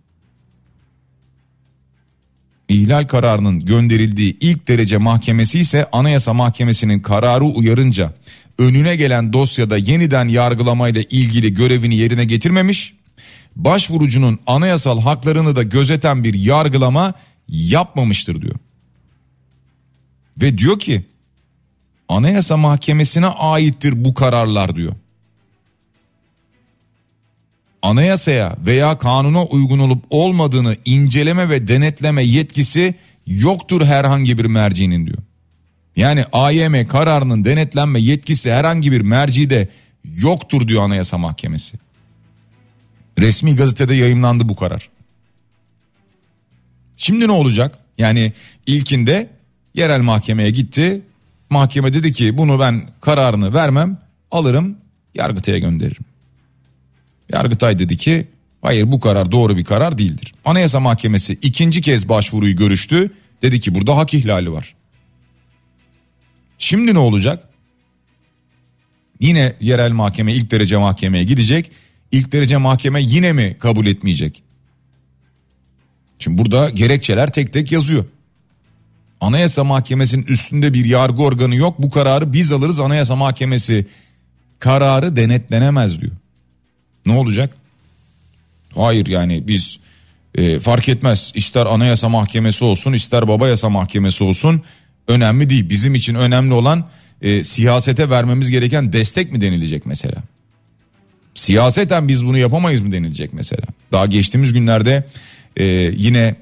İhlal 2.69 3.07
kararının 3.07 3.59
gönderildiği 3.59 4.38
ilk 4.41 4.67
derece 4.67 4.97
mahkemesi 4.97 5.59
ise 5.59 5.88
Anayasa 5.91 6.33
Mahkemesi'nin 6.33 7.00
kararı 7.00 7.43
uyarınca 7.43 8.13
önüne 8.57 8.95
gelen 8.95 9.33
dosyada 9.33 9.77
yeniden 9.77 10.27
yargılamayla 10.27 11.01
ilgili 11.09 11.53
görevini 11.53 11.95
yerine 11.95 12.25
getirmemiş. 12.25 12.93
Başvurucunun 13.55 14.39
anayasal 14.48 15.01
haklarını 15.01 15.55
da 15.55 15.63
gözeten 15.63 16.24
bir 16.24 16.33
yargılama 16.33 17.13
yapmamıştır 17.48 18.41
diyor. 18.41 18.55
Ve 20.41 20.57
diyor 20.57 20.79
ki 20.79 21.05
Anayasa 22.10 22.57
Mahkemesi'ne 22.57 23.27
aittir 23.27 24.05
bu 24.05 24.13
kararlar 24.13 24.75
diyor. 24.75 24.93
Anayasaya 27.81 28.57
veya 28.65 28.98
kanuna 28.98 29.45
uygun 29.45 29.79
olup 29.79 30.03
olmadığını 30.10 30.77
inceleme 30.86 31.50
ve 31.50 31.67
denetleme 31.67 32.24
yetkisi 32.24 32.95
yoktur 33.27 33.86
herhangi 33.86 34.38
bir 34.38 34.45
mercinin 34.45 35.05
diyor. 35.05 35.17
Yani 35.95 36.25
AYM 36.33 36.88
kararının 36.88 37.45
denetlenme 37.45 38.00
yetkisi 38.00 38.51
herhangi 38.51 38.91
bir 38.91 39.01
mercide 39.01 39.67
yoktur 40.05 40.67
diyor 40.67 40.83
Anayasa 40.83 41.17
Mahkemesi. 41.17 41.77
Resmi 43.20 43.55
gazetede 43.55 43.93
yayınlandı 43.93 44.50
bu 44.50 44.55
karar. 44.55 44.89
Şimdi 46.98 47.27
ne 47.27 47.32
olacak? 47.32 47.77
Yani 47.98 48.34
ilkinde 48.65 49.29
yerel 49.74 50.01
mahkemeye 50.01 50.50
gitti. 50.50 51.01
Mahkeme 51.50 51.93
dedi 51.93 52.12
ki 52.12 52.38
bunu 52.38 52.60
ben 52.60 52.89
kararını 53.01 53.53
vermem 53.53 53.98
alırım 54.32 54.77
Yargıtay'a 55.15 55.58
gönderirim. 55.58 56.05
Yargıtay 57.29 57.79
dedi 57.79 57.98
ki 57.98 58.27
hayır 58.62 58.91
bu 58.91 59.00
karar 59.00 59.32
doğru 59.32 59.58
bir 59.58 59.63
karar 59.63 59.98
değildir. 59.98 60.34
Anayasa 60.46 60.79
Mahkemesi 60.79 61.34
ikinci 61.41 61.82
kez 61.82 62.10
başvuruyu 62.10 62.55
görüştü. 62.55 63.12
Dedi 63.41 63.60
ki 63.60 63.75
burada 63.75 63.98
hak 63.98 64.13
ihlali 64.13 64.51
var. 64.51 64.75
Şimdi 66.58 66.93
ne 66.93 67.00
olacak? 67.00 67.50
Yine 69.20 69.55
yerel 69.62 69.91
mahkeme 69.91 70.34
ilk 70.34 70.51
derece 70.51 70.77
mahkemeye 70.77 71.24
gidecek. 71.24 71.72
İlk 72.13 72.32
derece 72.32 72.58
mahkeme 72.58 73.01
yine 73.01 73.34
mi 73.34 73.58
kabul 73.60 73.86
etmeyecek? 73.86 74.43
Şimdi 76.20 76.38
burada 76.38 76.70
gerekçeler 76.70 77.32
tek 77.32 77.53
tek 77.53 77.72
yazıyor. 77.72 78.05
Anayasa 79.22 79.63
Mahkemesi'nin 79.63 80.24
üstünde 80.25 80.74
bir 80.74 80.86
yargı 80.86 81.22
organı 81.22 81.55
yok. 81.55 81.75
Bu 81.79 81.89
kararı 81.89 82.34
biz 82.34 82.51
alırız. 82.51 82.79
Anayasa 82.79 83.15
Mahkemesi 83.15 83.85
kararı 84.59 85.16
denetlenemez 85.16 86.01
diyor. 86.01 86.11
Ne 87.05 87.14
olacak? 87.14 87.55
Hayır 88.75 89.05
yani 89.07 89.48
biz 89.48 89.79
e, 90.35 90.59
fark 90.59 90.90
etmez. 90.90 91.31
İster 91.35 91.66
Anayasa 91.66 92.09
Mahkemesi 92.09 92.66
olsun, 92.66 92.94
ister 92.94 93.27
Baba 93.27 93.48
Yasa 93.48 93.70
Mahkemesi 93.70 94.24
olsun 94.24 94.61
önemli 95.07 95.50
değil. 95.50 95.70
Bizim 95.70 95.96
için 95.96 96.16
önemli 96.16 96.53
olan 96.53 96.90
e, 97.22 97.44
siyasete 97.44 98.09
vermemiz 98.09 98.50
gereken 98.50 98.94
destek 98.94 99.31
mi 99.31 99.42
denilecek 99.42 99.85
mesela? 99.85 100.24
Siyaseten 101.35 102.07
biz 102.07 102.25
bunu 102.25 102.37
yapamayız 102.37 102.81
mı 102.81 102.91
denilecek 102.91 103.33
mesela? 103.33 103.63
Daha 103.91 104.05
geçtiğimiz 104.05 104.53
günlerde 104.53 105.03
e, 105.57 105.65
yine 105.98 106.35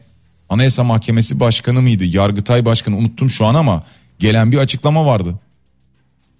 Anayasa 0.49 0.83
Mahkemesi 0.83 1.39
Başkanı 1.39 1.81
mıydı? 1.81 2.05
Yargıtay 2.05 2.65
Başkanı 2.65 2.97
unuttum 2.97 3.29
şu 3.29 3.45
an 3.45 3.55
ama 3.55 3.83
gelen 4.19 4.51
bir 4.51 4.57
açıklama 4.57 5.05
vardı. 5.05 5.39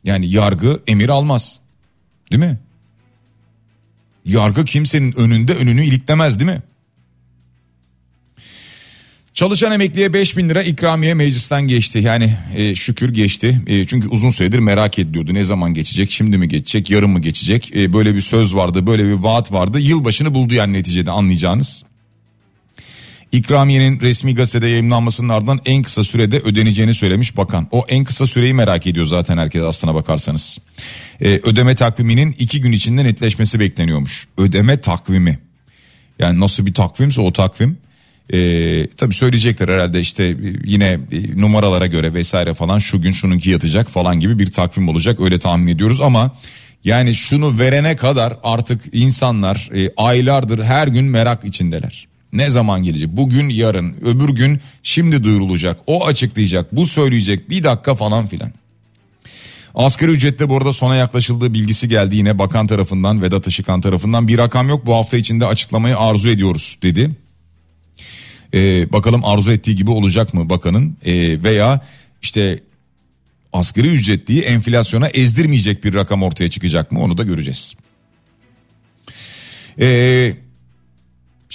Yani 0.04 0.32
yargı 0.32 0.80
emir 0.88 1.10
almaz. 1.10 1.60
Değil 2.32 2.44
mi? 2.44 2.60
Yargı 4.26 4.66
kimsenin 4.66 5.20
önünde 5.20 5.54
önünü 5.54 5.86
iliklemez 5.86 6.40
değil 6.40 6.52
mi? 6.52 6.62
Çalışan 9.34 9.72
emekliye 9.72 10.14
5 10.14 10.38
bin 10.38 10.50
lira 10.50 10.64
ikramiye 10.64 11.14
meclisten 11.14 11.68
geçti. 11.68 12.00
Yani 12.00 12.34
e, 12.56 12.76
şükür 12.76 13.14
geçti. 13.14 13.62
E, 13.68 13.86
çünkü 13.86 14.08
uzun 14.08 14.30
süredir 14.30 14.60
merak 14.60 15.00
ediliyordu. 15.00 15.34
Ne 15.34 15.44
zaman 15.44 15.74
geçecek? 15.74 16.12
Şimdi 16.12 16.38
mi 16.38 16.48
geçecek? 16.48 16.90
Yarın 16.90 17.10
mı 17.10 17.20
geçecek? 17.20 17.76
E, 17.76 17.94
böyle 17.94 18.16
bir 18.16 18.22
söz 18.22 18.56
vardı. 18.56 18.88
Böyle 18.88 19.06
bir 19.06 19.14
vaat 19.14 19.52
vardı. 19.52 19.80
Yılbaşını 19.80 20.34
buldu 20.34 20.54
yani 20.54 20.74
neticede 20.74 21.12
anlayacağınız. 21.12 21.84
İkramiyenin 23.32 24.00
resmi 24.00 24.36
gazetede 24.36 24.68
yayınlanmasının 24.68 25.30
ardından 25.30 25.60
en 25.66 25.84
kısa 25.84 26.04
sürede 26.04 26.40
ödeneceğini 26.40 26.94
söylemiş 26.94 27.38
bakan. 27.38 27.68
O 27.72 27.86
en 27.90 28.04
kısa 28.04 28.28
süreyi 28.28 28.54
merak 28.54 28.88
ediyor 28.88 29.06
zaten 29.06 29.38
herkes 29.38 29.62
aslına 29.62 29.96
bakarsanız. 29.96 30.58
Ee, 31.22 31.28
ödeme 31.44 31.76
takviminin 31.76 32.36
iki 32.40 32.62
gün 32.62 32.72
içinde 32.72 33.04
netleşmesi 33.04 33.60
bekleniyormuş. 33.60 34.28
Ödeme 34.38 34.82
takvimi. 34.82 35.40
Yani 36.20 36.40
nasıl 36.40 36.66
bir 36.66 36.74
takvimse 36.74 37.22
o 37.22 37.34
takvim. 37.34 37.78
Ee, 38.34 38.88
tabii 38.98 39.14
söyleyecekler 39.14 39.70
herhalde 39.70 40.00
işte 40.00 40.38
yine 40.66 41.00
numaralara 41.36 41.88
göre 41.88 42.14
vesaire 42.14 42.54
falan 42.54 42.80
şu 42.80 43.02
gün 43.02 43.12
şununki 43.12 43.50
yatacak 43.50 43.90
falan 43.90 44.20
gibi 44.20 44.40
bir 44.40 44.52
takvim 44.52 44.90
olacak 44.90 45.20
öyle 45.20 45.40
tahmin 45.40 45.68
ediyoruz 45.68 46.02
ama 46.02 46.32
yani 46.84 47.16
şunu 47.16 47.60
verene 47.60 47.96
kadar 47.96 48.38
artık 48.44 48.82
insanlar 48.94 49.70
e, 49.76 49.94
aylardır 49.98 50.64
her 50.64 50.88
gün 50.88 51.06
merak 51.06 51.46
içindeler. 51.46 52.08
Ne 52.34 52.50
zaman 52.50 52.84
gelecek? 52.84 53.10
Bugün, 53.10 53.50
yarın, 53.50 53.96
öbür 54.02 54.30
gün 54.30 54.62
şimdi 54.84 55.24
duyurulacak. 55.24 55.80
O 55.88 56.06
açıklayacak, 56.06 56.76
bu 56.76 56.86
söyleyecek 56.86 57.50
bir 57.50 57.64
dakika 57.64 57.96
falan 57.96 58.28
filan. 58.28 58.52
Asgari 59.76 60.12
ücrette 60.12 60.50
bu 60.50 60.58
arada 60.58 60.74
sona 60.74 60.96
yaklaşıldığı 60.96 61.54
bilgisi 61.54 61.90
geldi 61.90 62.16
yine 62.16 62.40
bakan 62.40 62.68
tarafından 62.68 63.22
Vedat 63.22 63.48
Işıkhan 63.48 63.82
tarafından 63.82 64.28
bir 64.28 64.38
rakam 64.38 64.70
yok 64.70 64.86
bu 64.86 64.96
hafta 64.96 65.18
içinde 65.18 65.46
açıklamayı 65.46 65.98
arzu 65.98 66.30
ediyoruz 66.30 66.78
dedi. 66.84 67.12
Ee, 68.54 68.92
bakalım 68.92 69.26
arzu 69.26 69.52
ettiği 69.52 69.76
gibi 69.76 69.92
olacak 69.92 70.34
mı 70.34 70.50
bakanın 70.50 70.98
ee, 71.06 71.44
veya 71.44 71.82
işte 72.22 72.60
asgari 73.54 73.88
ücretliyi 73.88 74.42
enflasyona 74.42 75.08
ezdirmeyecek 75.08 75.84
bir 75.84 75.94
rakam 75.94 76.24
ortaya 76.24 76.50
çıkacak 76.50 76.92
mı 76.92 77.04
onu 77.04 77.18
da 77.18 77.24
göreceğiz. 77.24 77.76
Eee 79.78 80.38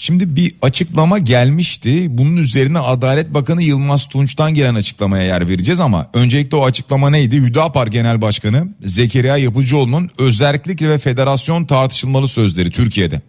Şimdi 0.07 0.37
bir 0.37 0.55
açıklama 0.63 1.19
gelmişti. 1.19 2.07
Bunun 2.19 2.37
üzerine 2.37 2.79
Adalet 2.79 3.35
Bakanı 3.35 3.63
Yılmaz 3.63 4.09
Tunç'tan 4.09 4.55
gelen 4.55 4.75
açıklamaya 4.75 5.25
yer 5.25 5.49
vereceğiz 5.49 5.81
ama 5.81 6.11
öncelikle 6.15 6.57
o 6.57 6.65
açıklama 6.65 7.11
neydi? 7.11 7.37
Hüdapar 7.37 7.87
Genel 7.87 8.23
Başkanı 8.23 8.69
Zekeriya 8.85 9.37
Yapıcıoğlu'nun 9.37 10.11
özellik 10.19 10.83
ve 10.83 10.99
federasyon 10.99 11.65
tartışılmalı 11.65 12.29
sözleri 12.29 12.71
Türkiye'de. 12.71 13.21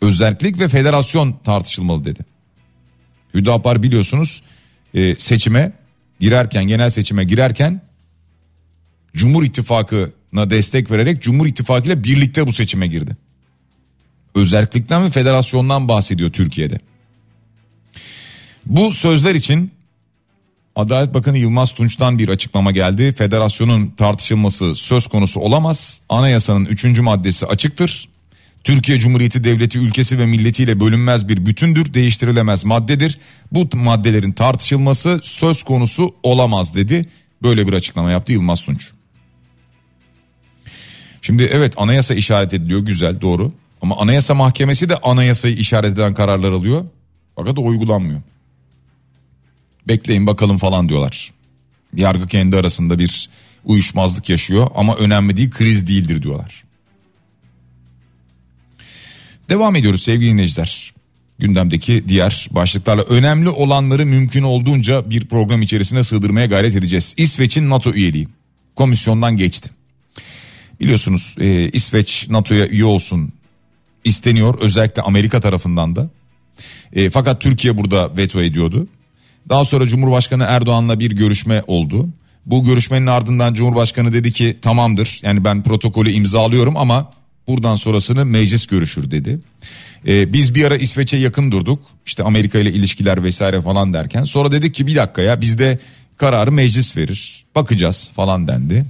Özellik 0.00 0.58
ve 0.58 0.68
federasyon 0.68 1.36
tartışılmalı 1.44 2.04
dedi. 2.04 2.31
Hüdapar 3.34 3.82
biliyorsunuz 3.82 4.42
e, 4.94 5.14
seçime 5.16 5.72
girerken 6.20 6.64
genel 6.64 6.90
seçime 6.90 7.24
girerken 7.24 7.80
Cumhur 9.14 9.44
İttifakı'na 9.44 10.50
destek 10.50 10.90
vererek 10.90 11.22
Cumhur 11.22 11.46
İttifakı 11.46 11.86
ile 11.86 12.04
birlikte 12.04 12.46
bu 12.46 12.52
seçime 12.52 12.86
girdi 12.86 13.16
özellikten 14.34 15.04
ve 15.04 15.10
federasyondan 15.10 15.88
bahsediyor 15.88 16.30
Türkiye'de. 16.30 16.78
Bu 18.66 18.92
sözler 18.92 19.34
için 19.34 19.70
Adalet 20.76 21.14
Bakanı 21.14 21.38
Yılmaz 21.38 21.72
Tunç'tan 21.72 22.18
bir 22.18 22.28
açıklama 22.28 22.70
geldi. 22.70 23.12
Federasyonun 23.12 23.86
tartışılması 23.96 24.74
söz 24.74 25.06
konusu 25.06 25.40
olamaz. 25.40 26.00
Anayasanın 26.08 26.64
3. 26.64 26.98
maddesi 26.98 27.46
açıktır. 27.46 28.08
Türkiye 28.64 28.98
Cumhuriyeti 28.98 29.44
devleti 29.44 29.78
ülkesi 29.78 30.18
ve 30.18 30.26
milletiyle 30.26 30.80
bölünmez 30.80 31.28
bir 31.28 31.46
bütündür, 31.46 31.94
değiştirilemez 31.94 32.64
maddedir. 32.64 33.18
Bu 33.52 33.76
maddelerin 33.76 34.32
tartışılması 34.32 35.20
söz 35.22 35.62
konusu 35.62 36.14
olamaz 36.22 36.74
dedi. 36.74 37.08
Böyle 37.42 37.66
bir 37.66 37.72
açıklama 37.72 38.10
yaptı 38.10 38.32
Yılmaz 38.32 38.62
Tunç. 38.62 38.90
Şimdi 41.22 41.42
evet 41.42 41.74
anayasa 41.76 42.14
işaret 42.14 42.54
ediliyor 42.54 42.80
güzel 42.80 43.20
doğru. 43.20 43.52
Ama 43.82 43.98
anayasa 43.98 44.34
mahkemesi 44.34 44.88
de 44.88 44.96
anayasayı 44.96 45.56
işaret 45.56 45.92
eden 45.92 46.14
kararlar 46.14 46.52
alıyor. 46.52 46.84
Fakat 47.36 47.58
uygulanmıyor. 47.58 48.22
Bekleyin 49.88 50.26
bakalım 50.26 50.58
falan 50.58 50.88
diyorlar. 50.88 51.32
Yargı 51.94 52.26
kendi 52.26 52.56
arasında 52.56 52.98
bir 52.98 53.28
uyuşmazlık 53.64 54.28
yaşıyor 54.28 54.70
ama 54.74 54.96
önemli 54.96 55.36
değil 55.36 55.50
kriz 55.50 55.86
değildir 55.86 56.22
diyorlar. 56.22 56.64
Devam 59.48 59.76
ediyoruz 59.76 60.02
sevgili 60.02 60.30
dinleyiciler. 60.30 60.94
Gündemdeki 61.38 62.04
diğer 62.08 62.48
başlıklarla 62.50 63.02
önemli 63.02 63.48
olanları 63.48 64.06
mümkün 64.06 64.42
olduğunca 64.42 65.10
bir 65.10 65.26
program 65.26 65.62
içerisine 65.62 66.04
sığdırmaya 66.04 66.46
gayret 66.46 66.76
edeceğiz. 66.76 67.14
İsveç'in 67.16 67.70
NATO 67.70 67.92
üyeliği 67.92 68.28
komisyondan 68.76 69.36
geçti. 69.36 69.70
Biliyorsunuz 70.80 71.36
e, 71.40 71.68
İsveç 71.68 72.26
NATO'ya 72.28 72.66
üye 72.66 72.84
olsun 72.84 73.32
isteniyor 74.04 74.58
özellikle 74.60 75.02
Amerika 75.02 75.40
tarafından 75.40 75.96
da. 75.96 76.10
E, 76.92 77.10
fakat 77.10 77.40
Türkiye 77.40 77.78
burada 77.78 78.16
veto 78.16 78.42
ediyordu. 78.42 78.88
Daha 79.48 79.64
sonra 79.64 79.86
Cumhurbaşkanı 79.86 80.44
Erdoğan'la 80.48 81.00
bir 81.00 81.10
görüşme 81.10 81.62
oldu. 81.66 82.08
Bu 82.46 82.64
görüşmenin 82.64 83.06
ardından 83.06 83.54
Cumhurbaşkanı 83.54 84.12
dedi 84.12 84.32
ki 84.32 84.58
tamamdır 84.62 85.20
yani 85.22 85.44
ben 85.44 85.62
protokolü 85.62 86.10
imzalıyorum 86.10 86.76
ama 86.76 87.10
buradan 87.48 87.74
sonrasını 87.74 88.24
meclis 88.24 88.66
görüşür 88.66 89.10
dedi. 89.10 89.38
Ee, 90.06 90.32
biz 90.32 90.54
bir 90.54 90.64
ara 90.64 90.76
İsveç'e 90.76 91.16
yakın 91.16 91.52
durduk 91.52 91.82
işte 92.06 92.22
Amerika 92.22 92.58
ile 92.58 92.72
ilişkiler 92.72 93.24
vesaire 93.24 93.62
falan 93.62 93.94
derken 93.94 94.24
sonra 94.24 94.52
dedik 94.52 94.74
ki 94.74 94.86
bir 94.86 94.96
dakika 94.96 95.22
ya 95.22 95.40
bizde 95.40 95.78
kararı 96.16 96.52
meclis 96.52 96.96
verir 96.96 97.44
bakacağız 97.54 98.10
falan 98.16 98.48
dendi. 98.48 98.84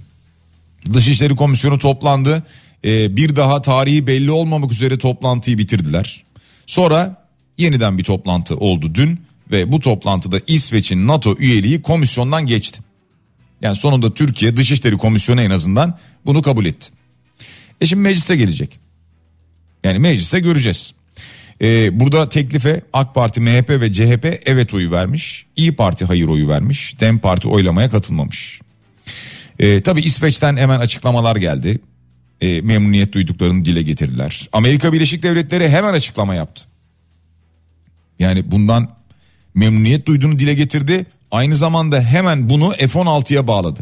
Dışişleri 0.93 1.37
Komisyonu 1.37 1.79
toplandı 1.79 2.43
ee, 2.85 3.17
bir 3.17 3.37
daha 3.37 3.63
tarihi 3.63 4.07
belli 4.07 4.31
olmamak 4.31 4.73
üzere 4.73 4.99
toplantıyı 4.99 5.59
bitirdiler. 5.59 6.25
Sonra 6.67 7.27
yeniden 7.59 7.99
bir 7.99 8.05
toplantı 8.05 8.57
oldu 8.57 8.95
dün 8.95 9.21
ve 9.51 9.73
bu 9.73 9.81
toplantıda 9.81 10.41
İsveç'in 10.47 11.09
NATO 11.09 11.37
üyeliği 11.39 11.83
komisyondan 11.83 12.47
geçti. 12.47 12.81
Yani 13.63 13.77
sonunda 13.77 14.15
Türkiye 14.15 14.57
Dışişleri 14.57 14.99
Komisyonu 14.99 15.43
en 15.43 15.51
azından 15.51 15.99
bunu 16.27 16.43
kabul 16.43 16.65
etti. 16.65 16.91
E 17.83 17.87
şimdi 17.87 18.03
meclise 18.03 18.37
gelecek. 18.37 18.79
Yani 19.85 19.99
mecliste 19.99 20.41
göreceğiz. 20.41 20.95
Ee, 21.63 22.01
burada 22.01 22.29
teklife 22.29 22.83
AK 22.93 23.15
Parti, 23.15 23.41
MHP 23.41 23.71
ve 23.71 23.93
CHP 23.93 24.41
evet 24.47 24.75
oyu 24.75 24.91
vermiş. 24.91 25.47
İyi 25.57 25.73
Parti 25.73 26.05
hayır 26.05 26.29
oyu 26.29 26.49
vermiş. 26.49 27.01
Dem 27.01 27.19
Parti 27.19 27.49
oylamaya 27.49 27.91
katılmamış. 27.91 28.61
Ee, 29.59 29.83
tabii 29.83 30.01
İsveç'ten 30.01 30.57
hemen 30.57 30.81
açıklamalar 30.81 31.37
geldi. 31.37 31.81
Ee, 32.41 32.61
memnuniyet 32.61 33.13
duyduklarını 33.13 33.65
dile 33.65 33.83
getirdiler. 33.83 34.49
Amerika 34.53 34.93
Birleşik 34.93 35.23
Devletleri 35.23 35.69
hemen 35.69 35.95
açıklama 35.95 36.35
yaptı. 36.35 36.65
Yani 38.19 38.51
bundan 38.51 38.91
memnuniyet 39.55 40.07
duyduğunu 40.07 40.39
dile 40.39 40.55
getirdi. 40.55 41.07
Aynı 41.31 41.57
zamanda 41.57 42.03
hemen 42.03 42.49
bunu 42.49 42.73
F-16'ya 42.73 43.47
bağladı. 43.47 43.81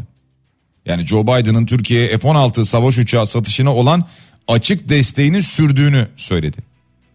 Yani 0.85 1.07
Joe 1.07 1.23
Biden'ın 1.23 1.65
Türkiye'ye 1.65 2.17
F-16 2.17 2.65
savaş 2.65 2.97
uçağı 2.97 3.27
satışına 3.27 3.75
olan 3.75 4.07
açık 4.47 4.89
desteğini 4.89 5.43
sürdüğünü 5.43 6.07
söyledi. 6.17 6.57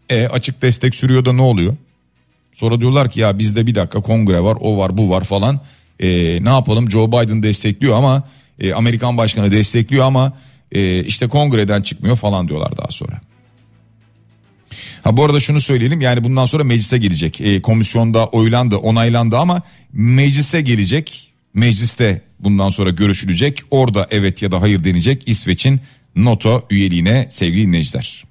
E 0.08 0.26
açık 0.26 0.62
destek 0.62 0.94
sürüyor 0.94 1.24
da 1.24 1.32
ne 1.32 1.42
oluyor? 1.42 1.76
Sonra 2.52 2.80
diyorlar 2.80 3.10
ki 3.10 3.20
ya 3.20 3.38
bizde 3.38 3.66
bir 3.66 3.74
dakika 3.74 4.00
kongre 4.00 4.40
var 4.42 4.58
o 4.60 4.78
var 4.78 4.96
bu 4.96 5.10
var 5.10 5.24
falan. 5.24 5.60
E, 6.00 6.08
ne 6.44 6.48
yapalım 6.48 6.90
Joe 6.90 7.08
Biden 7.08 7.42
destekliyor 7.42 7.96
ama 7.96 8.22
e, 8.58 8.72
Amerikan 8.72 9.18
başkanı 9.18 9.52
destekliyor 9.52 10.04
ama 10.04 10.32
e, 10.72 11.04
işte 11.04 11.28
kongreden 11.28 11.82
çıkmıyor 11.82 12.16
falan 12.16 12.48
diyorlar 12.48 12.76
daha 12.76 12.88
sonra. 12.88 13.20
Ha 15.02 15.16
bu 15.16 15.24
arada 15.24 15.40
şunu 15.40 15.60
söyleyelim 15.60 16.00
yani 16.00 16.24
bundan 16.24 16.44
sonra 16.44 16.64
meclise 16.64 16.98
gelecek. 16.98 17.40
E, 17.40 17.62
komisyonda 17.62 18.26
oylandı 18.26 18.76
onaylandı 18.76 19.38
ama 19.38 19.62
meclise 19.92 20.60
gelecek. 20.60 21.32
Mecliste 21.54 22.22
bundan 22.40 22.68
sonra 22.68 22.90
görüşülecek. 22.90 23.62
Orada 23.70 24.06
evet 24.10 24.42
ya 24.42 24.52
da 24.52 24.60
hayır 24.60 24.84
denecek 24.84 25.22
İsveç'in 25.26 25.80
NATO 26.16 26.66
üyeliğine 26.70 27.26
sevgili 27.30 27.66
dinleyiciler. 27.66 28.24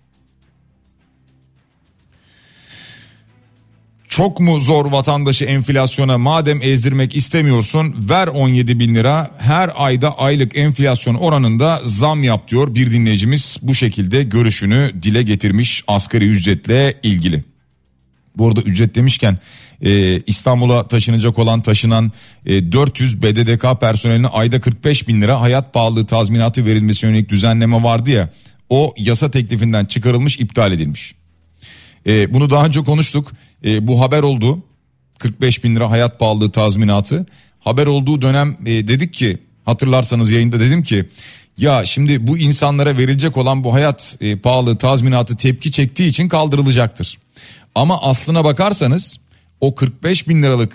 Çok 4.15 4.39
mu 4.39 4.59
zor 4.59 4.91
vatandaşı 4.91 5.45
enflasyona 5.45 6.17
madem 6.17 6.61
ezdirmek 6.61 7.15
istemiyorsun 7.15 7.95
ver 8.09 8.27
17 8.27 8.79
bin 8.79 8.95
lira 8.95 9.31
her 9.37 9.71
ayda 9.75 10.17
aylık 10.17 10.57
enflasyon 10.57 11.15
oranında 11.15 11.81
zam 11.83 12.23
yap 12.23 12.47
diyor 12.47 12.75
bir 12.75 12.91
dinleyicimiz 12.91 13.57
bu 13.61 13.75
şekilde 13.75 14.23
görüşünü 14.23 14.91
dile 15.03 15.23
getirmiş 15.23 15.83
asgari 15.87 16.25
ücretle 16.25 16.99
ilgili. 17.03 17.54
Bu 18.37 18.47
arada 18.47 18.61
ücret 18.61 18.95
demişken 18.95 19.37
e, 19.81 20.19
İstanbul'a 20.19 20.87
taşınacak 20.87 21.39
olan 21.39 21.61
taşınan 21.61 22.11
e, 22.45 22.71
400 22.71 23.21
BDDK 23.21 23.81
personeline 23.81 24.27
ayda 24.27 24.61
45 24.61 25.07
bin 25.07 25.21
lira 25.21 25.41
hayat 25.41 25.73
pahalılığı 25.73 26.05
tazminatı 26.05 26.65
verilmesi 26.65 27.05
yönelik 27.05 27.29
düzenleme 27.29 27.83
vardı 27.83 28.09
ya 28.09 28.29
o 28.69 28.93
yasa 28.97 29.31
teklifinden 29.31 29.85
çıkarılmış 29.85 30.39
iptal 30.39 30.71
edilmiş. 30.71 31.15
E, 32.07 32.33
bunu 32.33 32.49
daha 32.49 32.65
önce 32.65 32.83
konuştuk. 32.83 33.31
E, 33.65 33.87
bu 33.87 34.01
haber 34.01 34.23
oldu. 34.23 34.63
45 35.19 35.63
bin 35.63 35.75
lira 35.75 35.91
hayat 35.91 36.19
pahalılığı 36.19 36.51
tazminatı. 36.51 37.25
Haber 37.59 37.87
olduğu 37.87 38.21
dönem 38.21 38.57
e, 38.65 38.87
dedik 38.87 39.13
ki 39.13 39.37
hatırlarsanız 39.65 40.31
yayında 40.31 40.59
dedim 40.59 40.83
ki 40.83 41.05
ya 41.57 41.85
şimdi 41.85 42.27
bu 42.27 42.37
insanlara 42.37 42.97
verilecek 42.97 43.37
olan 43.37 43.63
bu 43.63 43.73
hayat 43.73 44.17
e, 44.21 44.37
pahalı 44.37 44.77
tazminatı 44.77 45.35
tepki 45.35 45.71
çektiği 45.71 46.07
için 46.07 46.27
kaldırılacaktır. 46.27 47.17
Ama 47.75 48.01
aslına 48.01 48.43
bakarsanız 48.43 49.19
o 49.61 49.75
45 49.75 50.27
bin 50.27 50.43
liralık 50.43 50.73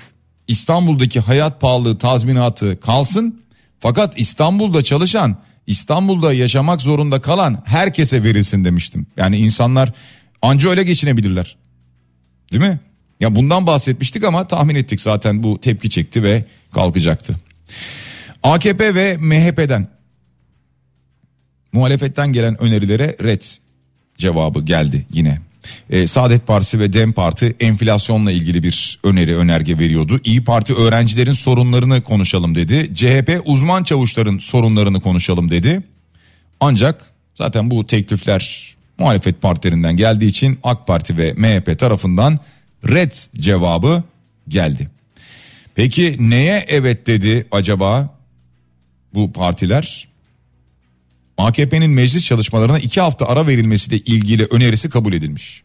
İstanbul'daki 0.49 1.21
hayat 1.21 1.61
pahalılığı 1.61 1.99
tazminatı 1.99 2.81
kalsın. 2.81 3.43
Fakat 3.81 4.21
İstanbul'da 4.21 4.85
çalışan 4.85 5.37
İstanbul'da 5.67 6.33
yaşamak 6.33 6.81
zorunda 6.81 7.21
kalan 7.21 7.63
herkese 7.67 8.25
verilsin 8.25 8.65
demiştim. 8.65 9.07
Yani 9.17 9.39
insanlar 9.39 9.93
anca 10.43 10.71
öyle 10.71 10.83
geçinebilirler. 10.83 11.57
Değil 12.53 12.65
mi? 12.65 12.81
Ya 13.21 13.35
bundan 13.35 13.67
bahsetmiştik 13.67 14.25
ama 14.25 14.47
tahmin 14.47 14.75
ettik 14.75 15.01
zaten 15.01 15.43
bu 15.43 15.61
tepki 15.61 15.91
çekti 15.91 16.23
ve 16.23 16.45
kalkacaktı. 16.75 17.37
AKP 18.43 18.95
ve 18.95 19.17
MHP'den 19.17 19.89
muhalefetten 21.73 22.33
gelen 22.33 22.63
önerilere 22.63 23.17
red 23.23 23.43
cevabı 24.19 24.61
geldi 24.61 25.07
yine. 25.13 25.39
Ee, 25.91 26.07
Saadet 26.07 26.47
Partisi 26.47 26.81
ve 26.81 26.93
Dem 26.93 27.13
Parti 27.13 27.57
enflasyonla 27.61 28.33
ilgili 28.33 28.63
bir 28.63 28.99
öneri 29.05 29.37
önerge 29.37 29.79
veriyordu. 29.79 30.21
İyi 30.25 30.45
Parti 30.45 30.75
öğrencilerin 30.75 31.33
sorunlarını 31.33 32.03
konuşalım 32.03 32.55
dedi. 32.55 32.95
CHP 32.95 33.43
uzman 33.45 33.85
çavuşların 33.85 34.39
sorunlarını 34.39 35.01
konuşalım 35.01 35.51
dedi. 35.51 35.83
Ancak 36.61 37.11
zaten 37.35 37.71
bu 37.71 37.87
teklifler 37.87 38.75
muhalefet 38.99 39.43
partilerinden 39.43 39.97
geldiği 39.97 40.27
için 40.27 40.59
AK 40.65 40.87
Parti 40.87 41.19
ve 41.19 41.33
MHP 41.33 41.79
tarafından 41.79 42.39
red 42.89 43.13
cevabı 43.37 44.03
geldi. 44.49 44.89
Peki 45.75 46.17
neye 46.21 46.65
evet 46.69 47.07
dedi 47.07 47.47
acaba 47.51 48.15
bu 49.15 49.33
partiler? 49.33 50.10
AKP'nin 51.47 51.91
meclis 51.91 52.25
çalışmalarına 52.25 52.79
iki 52.79 53.01
hafta 53.01 53.27
ara 53.27 53.47
verilmesiyle 53.47 53.99
ilgili 53.99 54.45
önerisi 54.45 54.91
kabul 54.91 55.13
edilmiş. 55.13 55.63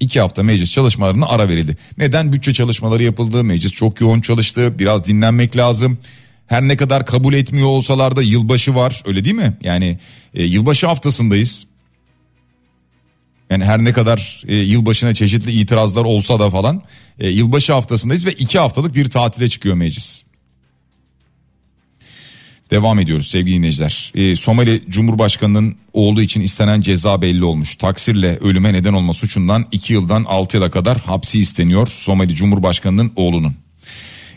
İki 0.00 0.20
hafta 0.20 0.42
meclis 0.42 0.70
çalışmalarına 0.70 1.26
ara 1.26 1.48
verildi. 1.48 1.76
Neden? 1.98 2.32
Bütçe 2.32 2.54
çalışmaları 2.54 3.02
yapıldı, 3.02 3.44
meclis 3.44 3.72
çok 3.72 4.00
yoğun 4.00 4.20
çalıştı, 4.20 4.78
biraz 4.78 5.04
dinlenmek 5.04 5.56
lazım. 5.56 5.98
Her 6.46 6.62
ne 6.62 6.76
kadar 6.76 7.06
kabul 7.06 7.34
etmiyor 7.34 7.68
olsalar 7.68 8.16
da 8.16 8.22
yılbaşı 8.22 8.74
var 8.74 9.02
öyle 9.06 9.24
değil 9.24 9.34
mi? 9.34 9.58
Yani 9.62 9.98
e, 10.34 10.44
yılbaşı 10.44 10.86
haftasındayız. 10.86 11.66
Yani 13.50 13.64
her 13.64 13.84
ne 13.84 13.92
kadar 13.92 14.42
e, 14.48 14.56
yılbaşına 14.56 15.14
çeşitli 15.14 15.52
itirazlar 15.52 16.04
olsa 16.04 16.40
da 16.40 16.50
falan 16.50 16.82
e, 17.18 17.28
yılbaşı 17.28 17.72
haftasındayız 17.72 18.26
ve 18.26 18.32
iki 18.32 18.58
haftalık 18.58 18.94
bir 18.94 19.04
tatile 19.04 19.48
çıkıyor 19.48 19.74
meclis. 19.74 20.22
Devam 22.70 22.98
ediyoruz 22.98 23.26
sevgili 23.26 23.56
dinleyiciler. 23.56 24.12
E, 24.14 24.36
Somali 24.36 24.82
Cumhurbaşkanı'nın 24.88 25.76
oğlu 25.92 26.22
için 26.22 26.40
istenen 26.40 26.80
ceza 26.80 27.22
belli 27.22 27.44
olmuş. 27.44 27.76
Taksirle 27.76 28.36
ölüme 28.36 28.72
neden 28.72 28.92
olma 28.92 29.12
suçundan 29.12 29.66
2 29.72 29.92
yıldan 29.92 30.24
6 30.24 30.56
yıla 30.56 30.70
kadar 30.70 30.98
hapsi 30.98 31.40
isteniyor 31.40 31.88
Somali 31.88 32.34
Cumhurbaşkanı'nın 32.34 33.12
oğlunun. 33.16 33.54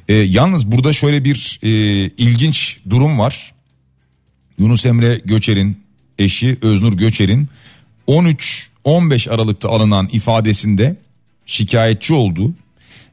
E, 0.08 0.14
yalnız 0.14 0.72
burada 0.72 0.94
şöyle 0.94 1.26
bir 1.26 1.60
e, 1.64 1.70
ilginç 2.18 2.78
durum 2.90 3.20
var. 3.20 3.54
Yunus 4.60 4.86
Emre 4.86 5.22
Göçer'in 5.26 5.78
eşi 6.20 6.58
Öznur 6.62 6.94
Göçer'in 6.94 7.50
13 8.08 8.70
15 8.84 9.28
Aralık'ta 9.28 9.70
alınan 9.70 10.10
ifadesinde 10.12 10.96
şikayetçi 11.46 12.14
olduğu 12.14 12.54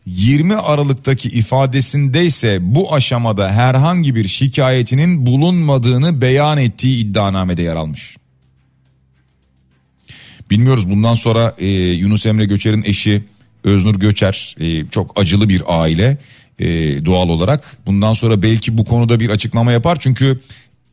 20 0.06 0.54
Aralık'taki 0.54 1.28
ifadesinde 1.28 2.24
ise 2.24 2.58
bu 2.60 2.94
aşamada 2.94 3.52
herhangi 3.52 4.14
bir 4.14 4.28
şikayetinin 4.28 5.26
bulunmadığını 5.26 6.20
beyan 6.20 6.58
ettiği 6.58 7.04
iddianamede 7.04 7.62
yer 7.62 7.76
almış. 7.76 8.16
Bilmiyoruz 10.50 10.90
bundan 10.90 11.14
sonra 11.14 11.54
e, 11.58 11.68
Yunus 11.76 12.26
Emre 12.26 12.44
Göçer'in 12.44 12.82
eşi 12.82 13.24
Öznur 13.64 13.94
Göçer 13.94 14.56
e, 14.60 14.86
çok 14.86 15.20
acılı 15.20 15.48
bir 15.48 15.62
aile 15.66 16.18
e, 16.58 16.66
doğal 17.04 17.28
olarak. 17.28 17.76
Bundan 17.86 18.12
sonra 18.12 18.42
belki 18.42 18.78
bu 18.78 18.84
konuda 18.84 19.20
bir 19.20 19.30
açıklama 19.30 19.72
yapar 19.72 19.98
çünkü 20.00 20.40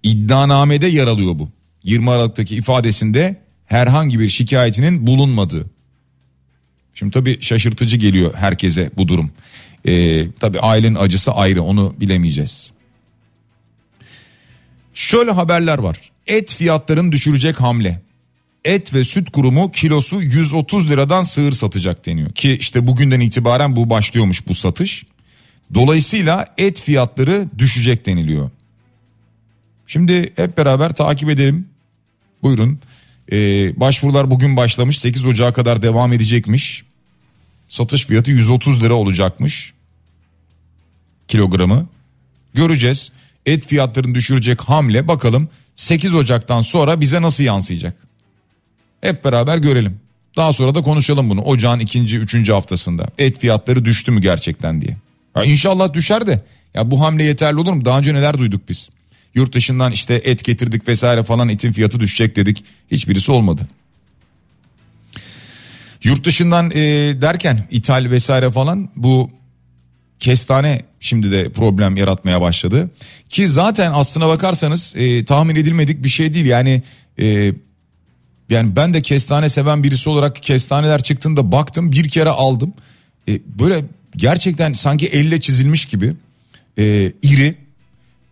iddianamede 0.04 0.88
yer 0.88 1.08
alıyor 1.08 1.40
bu. 1.40 1.50
20 1.84 2.12
Aralık'taki 2.12 2.56
ifadesinde 2.56 3.36
herhangi 3.66 4.20
bir 4.20 4.30
şikayetinin 4.30 5.08
bulunmadığı. 5.08 5.77
Şimdi 7.00 7.12
tabii 7.12 7.42
şaşırtıcı 7.42 7.98
geliyor 7.98 8.34
herkese 8.36 8.92
bu 8.98 9.08
durum. 9.08 9.32
Ee, 9.88 10.32
tabii 10.40 10.60
ailenin 10.60 10.96
acısı 10.96 11.32
ayrı 11.32 11.64
onu 11.64 11.96
bilemeyeceğiz. 12.00 12.72
Şöyle 14.94 15.32
haberler 15.32 15.78
var. 15.78 15.98
Et 16.28 16.54
fiyatlarını 16.54 17.12
düşürecek 17.12 17.62
hamle. 17.62 18.02
Et 18.66 18.94
ve 18.94 19.04
süt 19.04 19.32
kurumu 19.32 19.72
kilosu 19.72 20.22
130 20.22 20.90
liradan 20.90 21.24
sığır 21.24 21.52
satacak 21.52 22.06
deniyor. 22.06 22.32
Ki 22.32 22.58
işte 22.60 22.88
bugünden 22.88 23.20
itibaren 23.20 23.76
bu 23.76 23.90
başlıyormuş 23.90 24.48
bu 24.48 24.54
satış. 24.54 25.06
Dolayısıyla 25.74 26.54
et 26.58 26.82
fiyatları 26.82 27.48
düşecek 27.58 28.06
deniliyor. 28.06 28.50
Şimdi 29.88 30.34
hep 30.36 30.58
beraber 30.58 30.94
takip 30.94 31.30
edelim. 31.30 31.68
Buyurun. 32.44 32.80
Ee, 33.32 33.80
başvurular 33.80 34.32
bugün 34.32 34.58
başlamış 34.58 35.00
8 35.00 35.26
Ocağı 35.26 35.54
kadar 35.54 35.82
devam 35.82 36.14
edecekmiş. 36.14 36.87
Satış 37.70 38.06
fiyatı 38.06 38.32
130 38.32 38.84
lira 38.84 38.94
olacakmış. 38.94 39.74
Kilogramı. 41.28 41.88
Göreceğiz. 42.54 43.12
Et 43.46 43.68
fiyatlarını 43.68 44.16
düşürecek 44.16 44.62
hamle 44.62 45.08
bakalım 45.08 45.50
8 45.76 46.16
Ocak'tan 46.16 46.62
sonra 46.62 47.02
bize 47.02 47.22
nasıl 47.22 47.44
yansıyacak. 47.44 47.96
Hep 49.02 49.26
beraber 49.26 49.58
görelim. 49.58 50.00
Daha 50.36 50.54
sonra 50.54 50.76
da 50.76 50.82
konuşalım 50.82 51.30
bunu 51.30 51.42
ocağın 51.42 51.80
ikinci, 51.80 52.18
üçüncü 52.18 52.54
haftasında. 52.54 53.08
Et 53.18 53.40
fiyatları 53.40 53.86
düştü 53.86 54.12
mü 54.12 54.22
gerçekten 54.22 54.82
diye. 54.82 54.98
Ya 55.36 55.44
inşallah 55.44 55.94
düşer 55.94 56.28
de. 56.28 56.44
Ya 56.74 56.92
bu 56.92 57.02
hamle 57.02 57.24
yeterli 57.24 57.60
olur 57.60 57.74
mu? 57.74 57.86
Daha 57.86 58.00
önce 58.00 58.14
neler 58.14 58.38
duyduk 58.38 58.70
biz? 58.70 58.90
Yurt 59.36 59.56
dışından 59.56 59.92
işte 59.92 60.14
et 60.14 60.44
getirdik 60.44 60.88
vesaire 60.88 61.24
falan 61.24 61.50
etin 61.50 61.72
fiyatı 61.72 62.00
düşecek 62.00 62.36
dedik. 62.36 62.64
Hiçbirisi 62.92 63.32
olmadı. 63.32 63.68
Yurt 66.04 66.26
dışından 66.26 66.72
e, 66.72 66.82
derken 67.22 67.68
ithal 67.72 68.12
vesaire 68.12 68.52
falan 68.52 68.90
bu 68.96 69.32
kestane 70.20 70.82
şimdi 71.00 71.32
de 71.32 71.50
problem 71.50 71.98
yaratmaya 71.98 72.42
başladı. 72.42 72.90
Ki 73.30 73.48
zaten 73.48 73.92
aslına 73.92 74.28
bakarsanız 74.28 74.94
e, 74.98 75.26
tahmin 75.26 75.56
edilmedik 75.56 76.04
bir 76.04 76.10
şey 76.10 76.34
değil. 76.34 76.46
Yani 76.46 76.84
e, 77.20 77.54
yani 78.50 78.76
ben 78.76 78.94
de 78.94 79.02
kestane 79.02 79.50
seven 79.50 79.84
birisi 79.84 80.10
olarak 80.10 80.44
kestaneler 80.44 81.04
çıktığında 81.04 81.52
baktım 81.52 81.92
bir 81.92 82.10
kere 82.10 82.30
aldım. 82.30 82.74
E, 83.28 83.40
böyle 83.60 83.86
gerçekten 84.16 84.74
sanki 84.74 85.08
elle 85.08 85.42
çizilmiş 85.42 85.86
gibi 85.86 86.14
e, 86.78 87.12
iri 87.22 87.56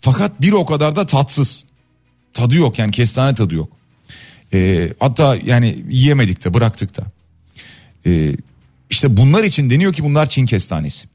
fakat 0.02 0.42
bir 0.42 0.52
o 0.52 0.66
kadar 0.66 0.96
da 0.96 1.06
tatsız. 1.06 1.66
Tadı 2.34 2.56
yok 2.56 2.80
yani 2.80 2.92
kestane 2.92 3.36
tadı 3.36 3.56
yok. 3.56 3.70
E, 4.54 4.90
hatta 5.00 5.38
yani 5.46 5.84
yiyemedik 5.90 6.46
de 6.46 6.54
bıraktık 6.54 6.98
da. 6.98 7.04
E, 8.06 8.32
işte 8.90 9.18
bunlar 9.18 9.44
için 9.44 9.70
deniyor 9.70 9.94
ki 9.94 10.04
bunlar 10.04 10.26
Çin 10.26 10.46
kestanesi. 10.46 11.08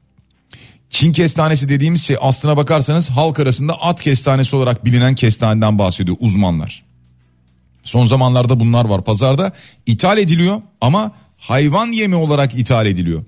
Çin 0.89 1.11
kestanesi 1.11 1.69
dediğimiz 1.69 2.03
şey 2.03 2.17
aslına 2.21 2.57
bakarsanız 2.57 3.09
halk 3.09 3.39
arasında 3.39 3.81
at 3.81 4.01
kestanesi 4.01 4.55
olarak 4.55 4.85
bilinen 4.85 5.15
kestaneden 5.15 5.79
bahsediyor 5.79 6.17
uzmanlar. 6.19 6.83
Son 7.83 8.05
zamanlarda 8.05 8.59
bunlar 8.59 8.85
var 8.85 9.03
pazarda 9.03 9.53
ithal 9.85 10.17
ediliyor 10.17 10.61
ama 10.81 11.11
hayvan 11.37 11.87
yemi 11.87 12.15
olarak 12.15 12.55
ithal 12.55 12.85
ediliyor. 12.85 13.25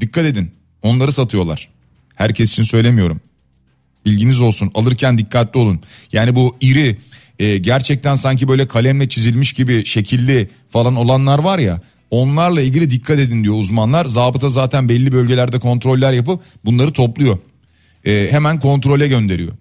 Dikkat 0.00 0.24
edin 0.24 0.50
onları 0.82 1.12
satıyorlar. 1.12 1.68
Herkes 2.14 2.52
için 2.52 2.62
söylemiyorum. 2.62 3.20
Bilginiz 4.04 4.40
olsun 4.40 4.70
alırken 4.74 5.18
dikkatli 5.18 5.60
olun. 5.60 5.80
Yani 6.12 6.34
bu 6.34 6.56
iri 6.60 6.98
e, 7.38 7.58
gerçekten 7.58 8.14
sanki 8.14 8.48
böyle 8.48 8.66
kalemle 8.68 9.08
çizilmiş 9.08 9.52
gibi 9.52 9.84
şekilli 9.84 10.50
falan 10.70 10.96
olanlar 10.96 11.38
var 11.38 11.58
ya 11.58 11.80
onlarla 12.10 12.62
ilgili 12.62 12.90
dikkat 12.90 13.18
edin 13.18 13.44
diyor 13.44 13.54
uzmanlar. 13.58 14.06
Zabıta 14.06 14.48
zaten 14.48 14.88
belli 14.88 15.12
bölgelerde 15.12 15.58
kontroller 15.58 16.12
yapıp 16.12 16.42
bunları 16.64 16.92
topluyor. 16.92 17.38
E, 18.04 18.28
hemen 18.30 18.60
kontrole 18.60 19.08
gönderiyor. 19.08 19.52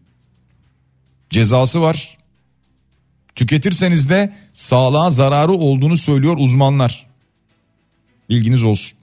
Cezası 1.29 1.81
var. 1.81 2.17
Tüketirseniz 3.35 4.09
de 4.09 4.33
sağlığa 4.53 5.09
zararı 5.09 5.51
olduğunu 5.51 5.97
söylüyor 5.97 6.37
uzmanlar. 6.39 7.05
Bilginiz 8.29 8.63
olsun. 8.63 8.97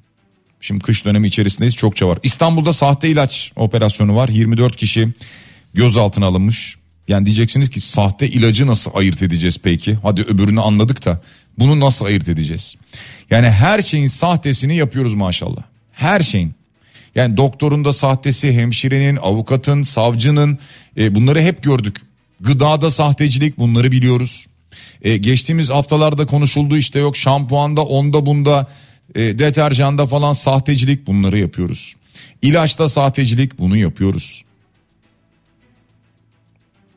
Şimdi 0.61 0.85
kış 0.85 1.05
dönemi 1.05 1.27
içerisindeyiz 1.27 1.75
çokça 1.75 2.09
var. 2.09 2.19
İstanbul'da 2.23 2.73
sahte 2.73 3.09
ilaç 3.09 3.53
operasyonu 3.57 4.17
var. 4.17 4.29
24 4.29 4.77
kişi 4.77 5.09
gözaltına 5.75 6.27
alınmış. 6.27 6.77
Yani 7.09 7.27
diyeceksiniz 7.27 7.71
ki 7.71 7.81
sahte 7.81 8.29
ilacı 8.29 8.67
nasıl 8.67 8.91
ayırt 8.95 9.23
edeceğiz 9.23 9.59
peki? 9.63 9.99
Hadi 10.03 10.23
öbürünü 10.23 10.61
anladık 10.61 11.05
da 11.05 11.21
bunu 11.59 11.81
nasıl 11.81 12.05
ayırt 12.05 12.29
edeceğiz? 12.29 12.75
Yani 13.31 13.51
her 13.51 13.83
şeyin 13.83 14.07
sahtesini 14.07 14.77
yapıyoruz 14.77 15.15
maşallah. 15.15 15.63
Her 15.93 16.21
şeyin. 16.21 16.55
Yani 17.15 17.37
doktorun 17.37 17.85
da 17.85 17.93
sahtesi, 17.93 18.53
hemşirenin, 18.53 19.17
avukatın, 19.17 19.83
savcının 19.83 20.59
e, 20.97 21.15
bunları 21.15 21.41
hep 21.41 21.63
gördük. 21.63 21.97
Gıdada 22.41 22.91
sahtecilik 22.91 23.59
bunları 23.59 23.93
biliyoruz. 23.93 24.47
E, 25.03 25.17
geçtiğimiz 25.17 25.71
haftalarda 25.71 26.27
konuşuldu 26.27 26.77
işte 26.77 26.99
yok 26.99 27.17
şampuanda 27.17 27.85
onda 27.85 28.27
bunda 28.27 28.67
e, 29.15 29.39
deterjanda 29.39 30.07
falan 30.07 30.33
sahtecilik 30.33 31.07
bunları 31.07 31.39
yapıyoruz. 31.39 31.97
İlaçta 32.43 32.89
sahtecilik 32.89 33.59
bunu 33.59 33.77
yapıyoruz. 33.77 34.46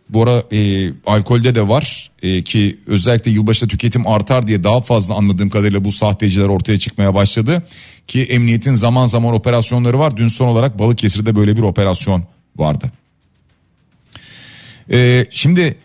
Bu 0.09 0.23
ara 0.23 0.43
e, 0.51 0.89
alkolde 1.05 1.55
de 1.55 1.67
var 1.67 2.11
e, 2.21 2.43
ki 2.43 2.77
özellikle 2.87 3.31
yılbaşında 3.31 3.69
tüketim 3.69 4.07
artar 4.07 4.47
diye 4.47 4.63
daha 4.63 4.81
fazla 4.81 5.15
anladığım 5.15 5.49
kadarıyla 5.49 5.83
bu 5.83 5.91
sahteciler 5.91 6.47
ortaya 6.47 6.79
çıkmaya 6.79 7.13
başladı. 7.13 7.63
Ki 8.07 8.23
emniyetin 8.23 8.73
zaman 8.73 9.07
zaman 9.07 9.33
operasyonları 9.33 9.99
var. 9.99 10.17
Dün 10.17 10.27
son 10.27 10.47
olarak 10.47 10.79
Balıkesir'de 10.79 11.35
böyle 11.35 11.57
bir 11.57 11.61
operasyon 11.61 12.23
vardı. 12.57 12.91
E, 14.91 15.25
şimdi 15.29 15.77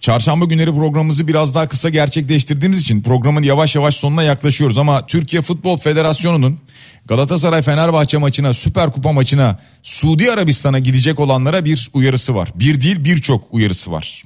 Çarşamba 0.00 0.44
günleri 0.44 0.74
programımızı 0.74 1.28
biraz 1.28 1.54
daha 1.54 1.68
kısa 1.68 1.88
gerçekleştirdiğimiz 1.88 2.80
için 2.80 3.02
programın 3.02 3.42
yavaş 3.42 3.76
yavaş 3.76 3.96
sonuna 3.96 4.22
yaklaşıyoruz 4.22 4.78
ama 4.78 5.06
Türkiye 5.06 5.42
Futbol 5.42 5.76
Federasyonu'nun 5.76 6.58
Galatasaray 7.06 7.62
Fenerbahçe 7.62 8.18
maçına 8.18 8.52
Süper 8.52 8.92
Kupa 8.92 9.12
maçına 9.12 9.58
Suudi 9.82 10.32
Arabistan'a 10.32 10.78
gidecek 10.78 11.20
olanlara 11.20 11.64
bir 11.64 11.90
uyarısı 11.94 12.34
var. 12.34 12.48
Bir 12.54 12.80
değil 12.80 13.04
birçok 13.04 13.44
uyarısı 13.50 13.92
var. 13.92 14.22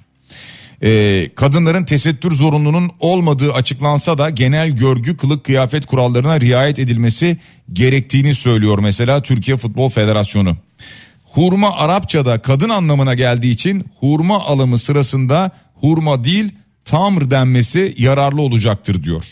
Ee, 0.82 1.30
kadınların 1.34 1.84
tesettür 1.84 2.32
zorunluluğunun 2.32 2.90
olmadığı 3.00 3.52
açıklansa 3.52 4.18
da 4.18 4.30
genel 4.30 4.70
görgü 4.70 5.16
kılık 5.16 5.44
kıyafet 5.44 5.86
kurallarına 5.86 6.40
riayet 6.40 6.78
edilmesi 6.78 7.38
gerektiğini 7.72 8.34
söylüyor 8.34 8.78
mesela 8.78 9.22
Türkiye 9.22 9.56
Futbol 9.56 9.88
Federasyonu. 9.88 10.56
Hurma 11.32 11.76
Arapçada 11.76 12.38
kadın 12.42 12.68
anlamına 12.68 13.14
geldiği 13.14 13.50
için 13.50 13.84
hurma 14.00 14.44
alımı 14.44 14.78
sırasında 14.78 15.50
hurma 15.74 16.24
değil 16.24 16.52
tamr 16.84 17.30
denmesi 17.30 17.94
yararlı 17.98 18.42
olacaktır 18.42 19.02
diyor. 19.04 19.24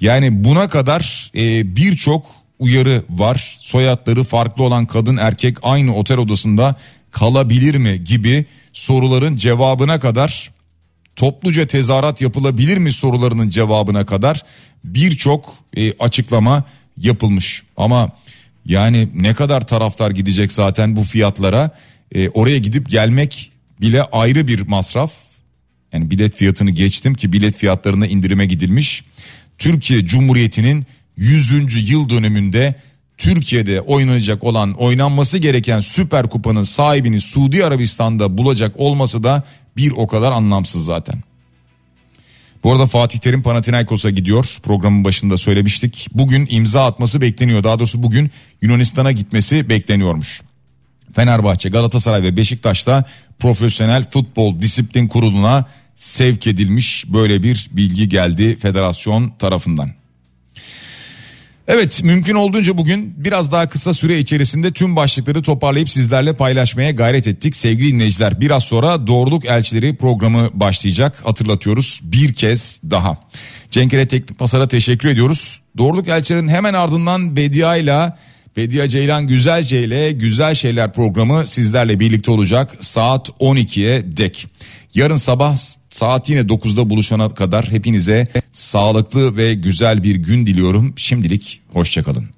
Yani 0.00 0.44
buna 0.44 0.68
kadar 0.68 1.30
e, 1.34 1.76
birçok 1.76 2.26
uyarı 2.58 3.04
var. 3.10 3.58
Soyadları 3.60 4.24
farklı 4.24 4.62
olan 4.62 4.86
kadın 4.86 5.16
erkek 5.16 5.56
aynı 5.62 5.94
otel 5.94 6.18
odasında 6.18 6.74
kalabilir 7.10 7.74
mi 7.74 8.04
gibi 8.04 8.44
soruların 8.72 9.36
cevabına 9.36 10.00
kadar 10.00 10.50
topluca 11.16 11.66
tezahürat 11.66 12.20
yapılabilir 12.20 12.76
mi 12.78 12.92
sorularının 12.92 13.50
cevabına 13.50 14.06
kadar 14.06 14.42
birçok 14.84 15.54
e, 15.76 15.92
açıklama 15.98 16.64
yapılmış. 16.96 17.62
Ama 17.76 18.10
yani 18.66 19.08
ne 19.14 19.34
kadar 19.34 19.66
taraftar 19.66 20.10
gidecek 20.10 20.52
zaten 20.52 20.96
bu 20.96 21.02
fiyatlara 21.02 21.70
e, 22.14 22.28
oraya 22.28 22.58
gidip 22.58 22.88
gelmek 22.90 23.52
bile 23.80 24.02
ayrı 24.02 24.48
bir 24.48 24.60
masraf. 24.68 25.12
Yani 25.92 26.10
bilet 26.10 26.36
fiyatını 26.36 26.70
geçtim 26.70 27.14
ki 27.14 27.32
bilet 27.32 27.56
fiyatlarına 27.56 28.06
indirime 28.06 28.46
gidilmiş. 28.46 29.04
Türkiye 29.58 30.04
Cumhuriyeti'nin 30.04 30.86
100. 31.16 31.90
yıl 31.90 32.08
dönümünde 32.08 32.74
Türkiye'de 33.18 33.80
oynanacak 33.80 34.44
olan 34.44 34.72
oynanması 34.72 35.38
gereken 35.38 35.80
Süper 35.80 36.28
Kupa'nın 36.28 36.62
sahibini 36.62 37.20
Suudi 37.20 37.64
Arabistan'da 37.64 38.38
bulacak 38.38 38.72
olması 38.76 39.24
da 39.24 39.42
bir 39.76 39.90
o 39.90 40.06
kadar 40.06 40.32
anlamsız 40.32 40.84
zaten. 40.84 41.22
Bu 42.64 42.72
arada 42.72 42.86
Fatih 42.86 43.18
Terim 43.18 43.42
Panathinaikos'a 43.42 44.10
gidiyor. 44.10 44.58
Programın 44.62 45.04
başında 45.04 45.36
söylemiştik. 45.36 46.08
Bugün 46.14 46.48
imza 46.50 46.86
atması 46.86 47.20
bekleniyor. 47.20 47.64
Daha 47.64 47.78
doğrusu 47.78 48.02
bugün 48.02 48.30
Yunanistan'a 48.62 49.12
gitmesi 49.12 49.68
bekleniyormuş. 49.68 50.42
Fenerbahçe, 51.14 51.68
Galatasaray 51.68 52.22
ve 52.22 52.36
Beşiktaş'ta 52.36 53.04
Profesyonel 53.38 54.10
Futbol 54.10 54.60
Disiplin 54.60 55.08
Kurulu'na 55.08 55.66
sevk 56.00 56.46
edilmiş 56.46 57.04
böyle 57.08 57.42
bir 57.42 57.70
bilgi 57.72 58.08
geldi 58.08 58.56
federasyon 58.56 59.32
tarafından. 59.38 59.90
Evet 61.68 62.02
mümkün 62.04 62.34
olduğunca 62.34 62.78
bugün 62.78 63.14
biraz 63.16 63.52
daha 63.52 63.68
kısa 63.68 63.94
süre 63.94 64.18
içerisinde 64.18 64.72
tüm 64.72 64.96
başlıkları 64.96 65.42
toparlayıp 65.42 65.90
sizlerle 65.90 66.32
paylaşmaya 66.32 66.90
gayret 66.90 67.26
ettik. 67.26 67.56
Sevgili 67.56 67.92
dinleyiciler 67.92 68.40
biraz 68.40 68.64
sonra 68.64 69.06
Doğruluk 69.06 69.44
Elçileri 69.44 69.96
programı 69.96 70.50
başlayacak 70.54 71.20
hatırlatıyoruz 71.24 72.00
bir 72.02 72.34
kez 72.34 72.80
daha. 72.90 73.18
Cenkere 73.70 74.08
Teknik 74.08 74.40
Masar'a 74.40 74.68
teşekkür 74.68 75.08
ediyoruz. 75.08 75.60
Doğruluk 75.78 76.08
Elçilerin 76.08 76.48
hemen 76.48 76.74
ardından 76.74 77.36
Bedia 77.36 77.76
ile 77.76 78.12
Bedia 78.56 78.88
Ceylan 78.88 79.26
Güzelce 79.26 79.84
ile 79.84 80.12
Güzel 80.12 80.54
Şeyler 80.54 80.92
programı 80.92 81.46
sizlerle 81.46 82.00
birlikte 82.00 82.30
olacak 82.30 82.76
saat 82.80 83.28
12'ye 83.28 84.16
dek. 84.16 84.46
Yarın 84.94 85.16
sabah 85.16 85.56
saat 85.90 86.28
yine 86.28 86.40
9'da 86.40 86.90
buluşana 86.90 87.28
kadar 87.28 87.70
hepinize 87.70 88.26
sağlıklı 88.52 89.36
ve 89.36 89.54
güzel 89.54 90.02
bir 90.02 90.16
gün 90.16 90.46
diliyorum. 90.46 90.94
Şimdilik 90.96 91.62
hoşçakalın. 91.72 92.30